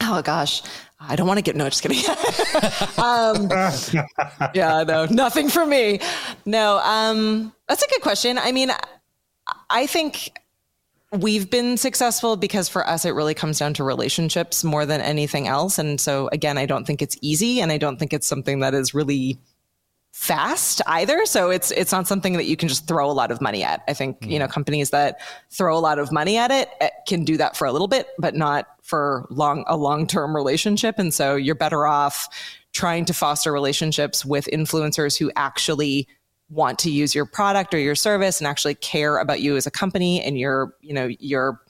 [0.02, 0.62] Oh gosh,
[1.00, 1.98] I don't want to get no, just kidding.
[2.98, 3.48] um,
[4.54, 6.00] yeah, no, nothing for me.
[6.44, 8.38] No, um, that's a good question.
[8.38, 8.70] I mean,
[9.70, 10.32] I think
[11.12, 15.46] we've been successful because for us it really comes down to relationships more than anything
[15.46, 15.78] else.
[15.78, 18.74] And so again, I don't think it's easy, and I don't think it's something that
[18.74, 19.38] is really
[20.16, 21.26] fast either.
[21.26, 23.82] So it's it's not something that you can just throw a lot of money at.
[23.86, 24.30] I think mm.
[24.30, 27.54] you know companies that throw a lot of money at it eh, can do that
[27.54, 30.98] for a little bit, but not for long a long term relationship.
[30.98, 32.28] And so you're better off
[32.72, 36.08] trying to foster relationships with influencers who actually
[36.48, 39.70] want to use your product or your service and actually care about you as a
[39.70, 41.60] company and your you know your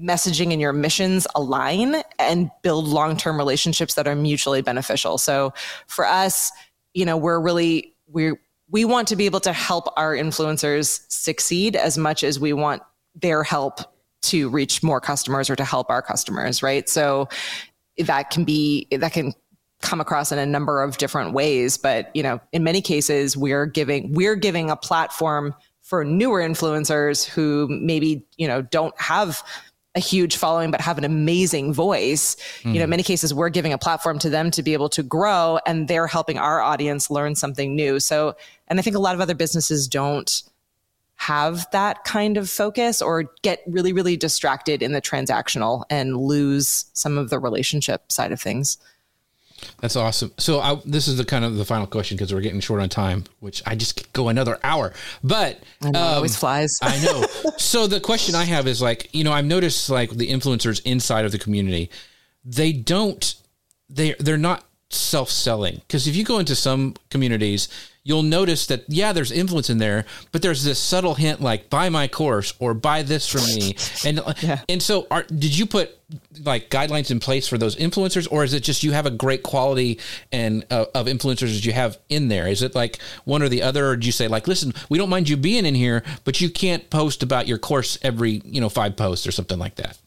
[0.00, 5.18] messaging and your missions align and build long-term relationships that are mutually beneficial.
[5.18, 5.52] So
[5.86, 6.50] for us,
[6.94, 8.32] you know, we're really we
[8.70, 12.82] we want to be able to help our influencers succeed as much as we want
[13.14, 13.80] their help
[14.22, 16.88] to reach more customers or to help our customers, right?
[16.88, 17.28] So
[17.98, 19.34] that can be that can
[19.82, 23.66] come across in a number of different ways, but you know, in many cases we're
[23.66, 29.42] giving we're giving a platform for newer influencers who maybe, you know, don't have
[29.96, 32.66] a huge following but have an amazing voice mm.
[32.66, 32.90] you know in hmm.
[32.90, 36.06] many cases we're giving a platform to them to be able to grow and they're
[36.06, 38.34] helping our audience learn something new so
[38.68, 40.44] and i think a lot of other businesses don't
[41.16, 46.86] have that kind of focus or get really really distracted in the transactional and lose
[46.92, 48.78] some of the relationship side of things
[49.80, 50.32] that's awesome.
[50.38, 52.88] So I, this is the kind of the final question because we're getting short on
[52.88, 54.92] time, which I just go another hour.
[55.22, 56.76] But I know, um, always flies.
[56.82, 57.26] I know.
[57.56, 61.24] So the question I have is like, you know, I've noticed like the influencers inside
[61.24, 61.90] of the community,
[62.44, 63.34] they don't,
[63.88, 65.76] they they're not self selling?
[65.76, 67.68] Because if you go into some communities,
[68.02, 71.88] you'll notice that yeah, there's influence in there, but there's this subtle hint like buy
[71.88, 74.60] my course or buy this from me, and yeah.
[74.68, 75.96] and so are, did you put
[76.44, 79.42] like guidelines in place for those influencers, or is it just you have a great
[79.42, 79.98] quality
[80.32, 82.48] and uh, of influencers that you have in there?
[82.48, 85.10] Is it like one or the other, or do you say like, listen, we don't
[85.10, 88.68] mind you being in here, but you can't post about your course every you know
[88.68, 89.98] five posts or something like that?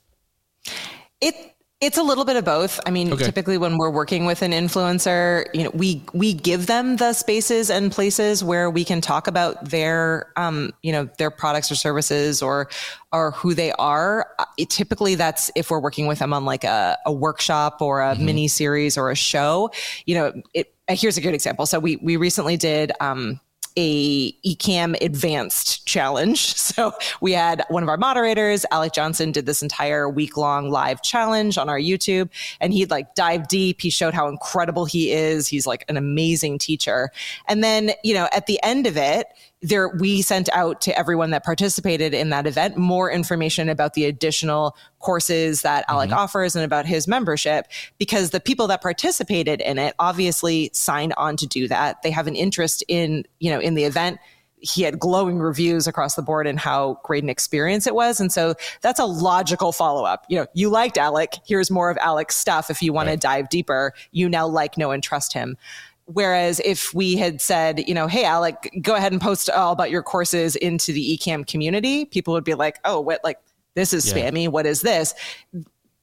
[1.22, 1.53] It
[1.86, 2.80] it's a little bit of both.
[2.86, 3.26] I mean, okay.
[3.26, 7.70] typically when we're working with an influencer, you know, we we give them the spaces
[7.70, 12.42] and places where we can talk about their, um, you know, their products or services
[12.42, 12.70] or
[13.12, 14.30] or who they are.
[14.58, 18.16] It, typically, that's if we're working with them on like a, a workshop or a
[18.16, 18.26] mm-hmm.
[18.26, 19.72] mini series or a show.
[20.06, 20.74] You know, it.
[20.90, 21.66] Here's a good example.
[21.66, 22.92] So we we recently did.
[23.02, 23.40] Um,
[23.78, 26.56] a Ecamm advanced challenge.
[26.74, 31.04] So we had one of our moderators, Alec Johnson, did this entire week long live
[31.04, 33.80] challenge on our YouTube and he'd like dive deep.
[33.82, 35.48] He showed how incredible he is.
[35.48, 37.12] He's like an amazing teacher.
[37.48, 39.28] And then, you know, at the end of it,
[39.64, 44.06] there we sent out to everyone that participated in that event more information about the
[44.06, 46.20] additional courses that Alec mm-hmm.
[46.20, 51.38] offers and about his membership because the people that participated in it obviously signed on
[51.38, 52.02] to do that.
[52.04, 54.20] They have an interest in, you know, in the event
[54.64, 58.22] he had glowing reviews across the board and how great an experience it was.
[58.22, 60.26] And so that's a logical follow up.
[60.30, 61.34] You know, you liked Alec.
[61.46, 62.70] Here's more of Alec's stuff.
[62.70, 63.16] If you want right.
[63.16, 65.58] to dive deeper, you now like, know, and trust him.
[66.06, 69.90] Whereas if we had said, you know, hey, Alec, go ahead and post all about
[69.90, 73.40] your courses into the Ecamm community, people would be like, oh, what, like,
[73.76, 74.30] this is yeah.
[74.30, 74.50] spammy.
[74.50, 75.14] What is this?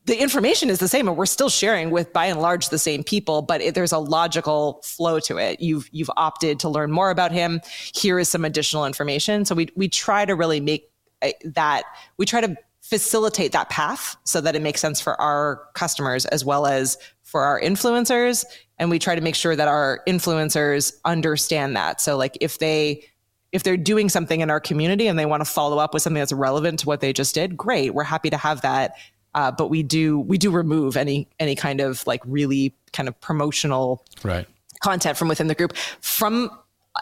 [0.07, 3.05] The information is the same, and we're still sharing with, by and large, the same
[3.05, 3.42] people.
[3.42, 5.61] But it, there's a logical flow to it.
[5.61, 7.61] You've you've opted to learn more about him.
[7.94, 9.44] Here is some additional information.
[9.44, 10.90] So we we try to really make
[11.22, 11.84] uh, that.
[12.16, 16.44] We try to facilitate that path so that it makes sense for our customers as
[16.44, 16.98] well as
[17.31, 18.45] for our influencers
[18.78, 22.01] and we try to make sure that our influencers understand that.
[22.01, 23.05] So like if they
[23.53, 26.20] if they're doing something in our community and they want to follow up with something
[26.20, 28.95] that's relevant to what they just did great we're happy to have that.
[29.33, 33.20] Uh, but we do we do remove any any kind of like really kind of
[33.20, 34.49] promotional right.
[34.83, 36.51] content from within the group from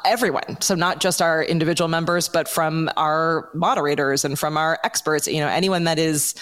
[0.05, 0.61] everyone.
[0.61, 5.41] So not just our individual members but from our moderators and from our experts you
[5.41, 6.35] know anyone that is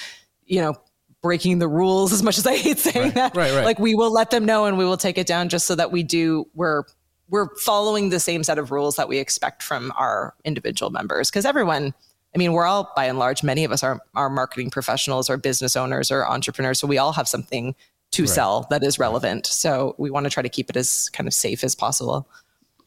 [0.47, 0.75] you know
[1.23, 3.37] breaking the rules as much as I hate saying right, that.
[3.37, 3.65] Right, right.
[3.65, 5.93] Like we will let them know and we will take it down just so that
[5.93, 6.85] we do we're
[7.29, 11.45] we're following the same set of rules that we expect from our individual members because
[11.45, 11.93] everyone
[12.35, 15.39] I mean, we're all by and large, many of us are, are marketing professionals or
[15.39, 16.79] business owners or entrepreneurs.
[16.79, 17.75] So we all have something
[18.13, 18.29] to right.
[18.29, 19.47] sell that is relevant.
[19.47, 22.29] So we want to try to keep it as kind of safe as possible.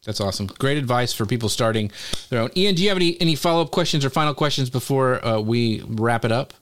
[0.04, 0.46] That's awesome.
[0.46, 1.90] Great advice for people starting
[2.30, 2.50] their own.
[2.56, 5.82] Ian, do you have any, any follow up questions or final questions before uh, we
[5.88, 6.54] wrap it up?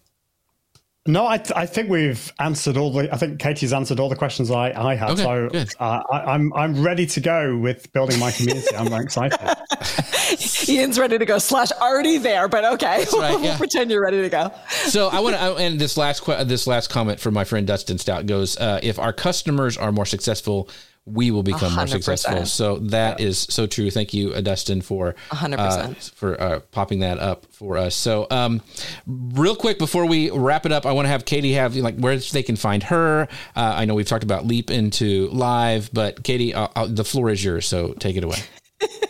[1.08, 3.12] No, I, th- I think we've answered all the.
[3.12, 5.12] I think Katie's answered all the questions I, I had.
[5.12, 5.22] Okay,
[5.64, 8.76] so uh, I, am I'm, I'm ready to go with building my community.
[8.76, 9.38] I'm excited.
[10.68, 11.38] Ian's ready to go.
[11.38, 14.52] Slash already there, but okay, right, we'll pretend you're ready to go.
[14.68, 18.26] so I want to end this last this last comment from my friend Dustin Stout
[18.26, 20.68] goes: uh, If our customers are more successful,
[21.12, 21.76] we will become 100%.
[21.76, 22.46] more successful.
[22.46, 23.90] So that is so true.
[23.90, 27.94] Thank you, Dustin, for 100% uh, for uh, popping that up for us.
[27.94, 28.62] So, um,
[29.06, 32.16] real quick before we wrap it up, I want to have Katie have like where
[32.16, 33.28] they can find her.
[33.56, 37.30] Uh, I know we've talked about Leap into Live, but Katie, uh, uh, the floor
[37.30, 37.66] is yours.
[37.66, 38.38] So take it away.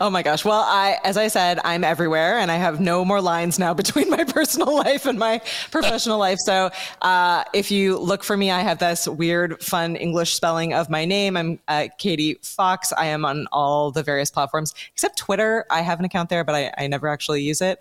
[0.00, 0.44] oh my gosh.
[0.44, 4.10] Well, I, as I said, I'm everywhere and I have no more lines now between
[4.10, 6.38] my personal life and my professional life.
[6.38, 6.70] So,
[7.02, 11.04] uh, if you look for me, I have this weird, fun English spelling of my
[11.04, 11.36] name.
[11.36, 12.92] I'm uh, Katie Fawkes.
[12.96, 15.64] I am on all the various platforms except Twitter.
[15.70, 17.80] I have an account there, but I, I never actually use it.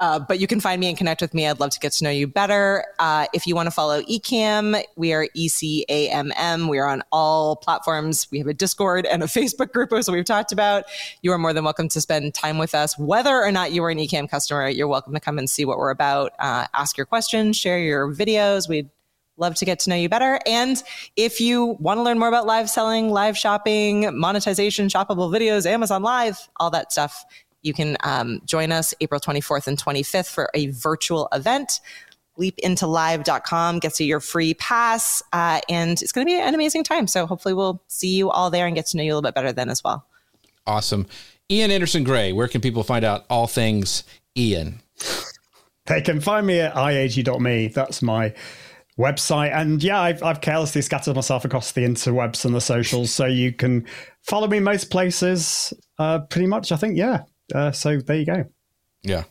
[0.00, 1.46] Uh, but you can find me and connect with me.
[1.46, 2.84] I'd love to get to know you better.
[2.98, 6.66] Uh, if you want to follow Ecamm, we are E C A M M.
[6.68, 8.26] We are on all platforms.
[8.32, 10.84] We have a Discord and a Facebook group, as we've talked about.
[11.22, 12.98] You are more than welcome to spend time with us.
[12.98, 15.78] Whether or not you are an Ecamm customer, you're welcome to come and see what
[15.78, 18.68] we're about, uh, ask your questions, share your videos.
[18.68, 18.90] We'd
[19.36, 20.38] love to get to know you better.
[20.46, 20.82] And
[21.16, 26.02] if you want to learn more about live selling, live shopping, monetization, shoppable videos, Amazon
[26.02, 27.24] Live, all that stuff,
[27.64, 31.80] you can um, join us April 24th and 25th for a virtual event.
[32.38, 37.06] Leapintolive.com gets you your free pass, uh, and it's going to be an amazing time.
[37.06, 39.34] So hopefully, we'll see you all there and get to know you a little bit
[39.34, 40.06] better then as well.
[40.66, 41.06] Awesome.
[41.50, 44.04] Ian Anderson Gray, where can people find out all things
[44.36, 44.80] Ian?
[45.86, 47.68] They can find me at iag.me.
[47.68, 48.32] That's my
[48.98, 49.54] website.
[49.54, 53.12] And yeah, I've, I've carelessly scattered myself across the interwebs and the socials.
[53.12, 53.86] So you can
[54.22, 56.72] follow me most places, uh, pretty much.
[56.72, 57.24] I think, yeah.
[57.52, 58.44] Uh, so there you go.
[59.02, 59.24] Yeah.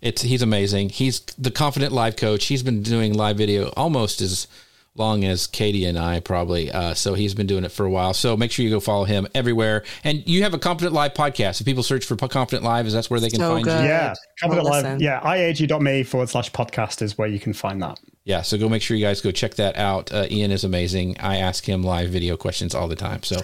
[0.00, 0.90] It's he's amazing.
[0.90, 2.46] He's the confident live coach.
[2.46, 4.46] He's been doing live video almost as
[4.94, 6.70] long as Katie and I probably.
[6.72, 8.14] Uh, so he's been doing it for a while.
[8.14, 9.84] So make sure you go follow him everywhere.
[10.04, 11.60] And you have a Confident Live podcast.
[11.60, 13.82] If people search for Confident Live, is that's where they can So find good.
[13.82, 13.88] you?
[13.88, 14.84] Yeah, Confident Well, Live.
[14.84, 15.00] listen.
[15.00, 17.98] Yeah, iag.me forward slash podcast is where you can find that.
[18.26, 20.12] Yeah, so go make sure you guys go check that out.
[20.12, 21.16] Uh, Ian is amazing.
[21.20, 23.22] I ask him live video questions all the time.
[23.22, 23.36] So,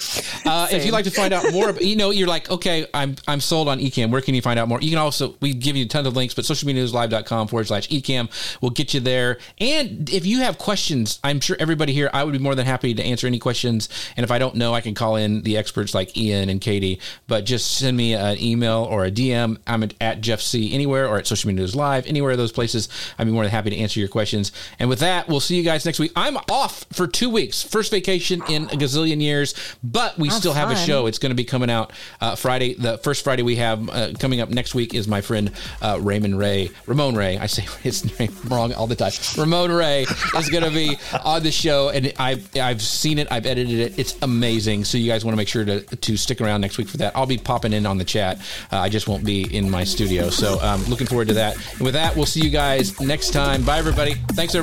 [0.45, 3.14] uh, if you'd like to find out more, about, you know, you're like, okay, I'm
[3.28, 4.11] I'm sold on Ecamm.
[4.11, 4.80] Where can you find out more?
[4.80, 8.28] You can also we give you tons of links, but socialmedianewslive.com forward slash Ecamm
[8.61, 9.39] will get you there.
[9.59, 12.93] And if you have questions, I'm sure everybody here, I would be more than happy
[12.93, 13.89] to answer any questions.
[14.16, 16.99] And if I don't know, I can call in the experts like Ian and Katie.
[17.28, 19.59] But just send me an email or a DM.
[19.64, 22.51] I'm at, at Jeff Sieh anywhere or at Social Media News Live, anywhere of those
[22.51, 22.89] places.
[23.16, 24.51] I'd be more than happy to answer your questions.
[24.78, 26.12] And with that, we'll see you guys next week.
[26.16, 30.70] I'm off for two weeks, first vacation in a gazillion years, but we still have
[30.70, 31.06] a show.
[31.06, 32.74] It's going to be coming out uh, Friday.
[32.74, 36.38] The first Friday we have uh, coming up next week is my friend uh, Raymond
[36.38, 37.38] Ray, Ramon Ray.
[37.38, 39.12] I say his name wrong all the time.
[39.36, 40.02] Ramon Ray
[40.36, 43.28] is going to be on the show, and I've I've seen it.
[43.30, 43.98] I've edited it.
[43.98, 44.84] It's amazing.
[44.84, 47.16] So you guys want to make sure to to stick around next week for that.
[47.16, 48.38] I'll be popping in on the chat.
[48.72, 50.30] Uh, I just won't be in my studio.
[50.30, 51.56] So um, looking forward to that.
[51.72, 53.62] And with that, we'll see you guys next time.
[53.64, 54.14] Bye everybody.
[54.32, 54.61] Thanks everybody.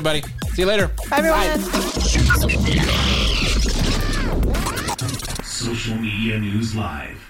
[0.54, 0.88] See you later.
[1.10, 1.60] Bye, everyone.
[5.44, 7.29] Social Media News Live.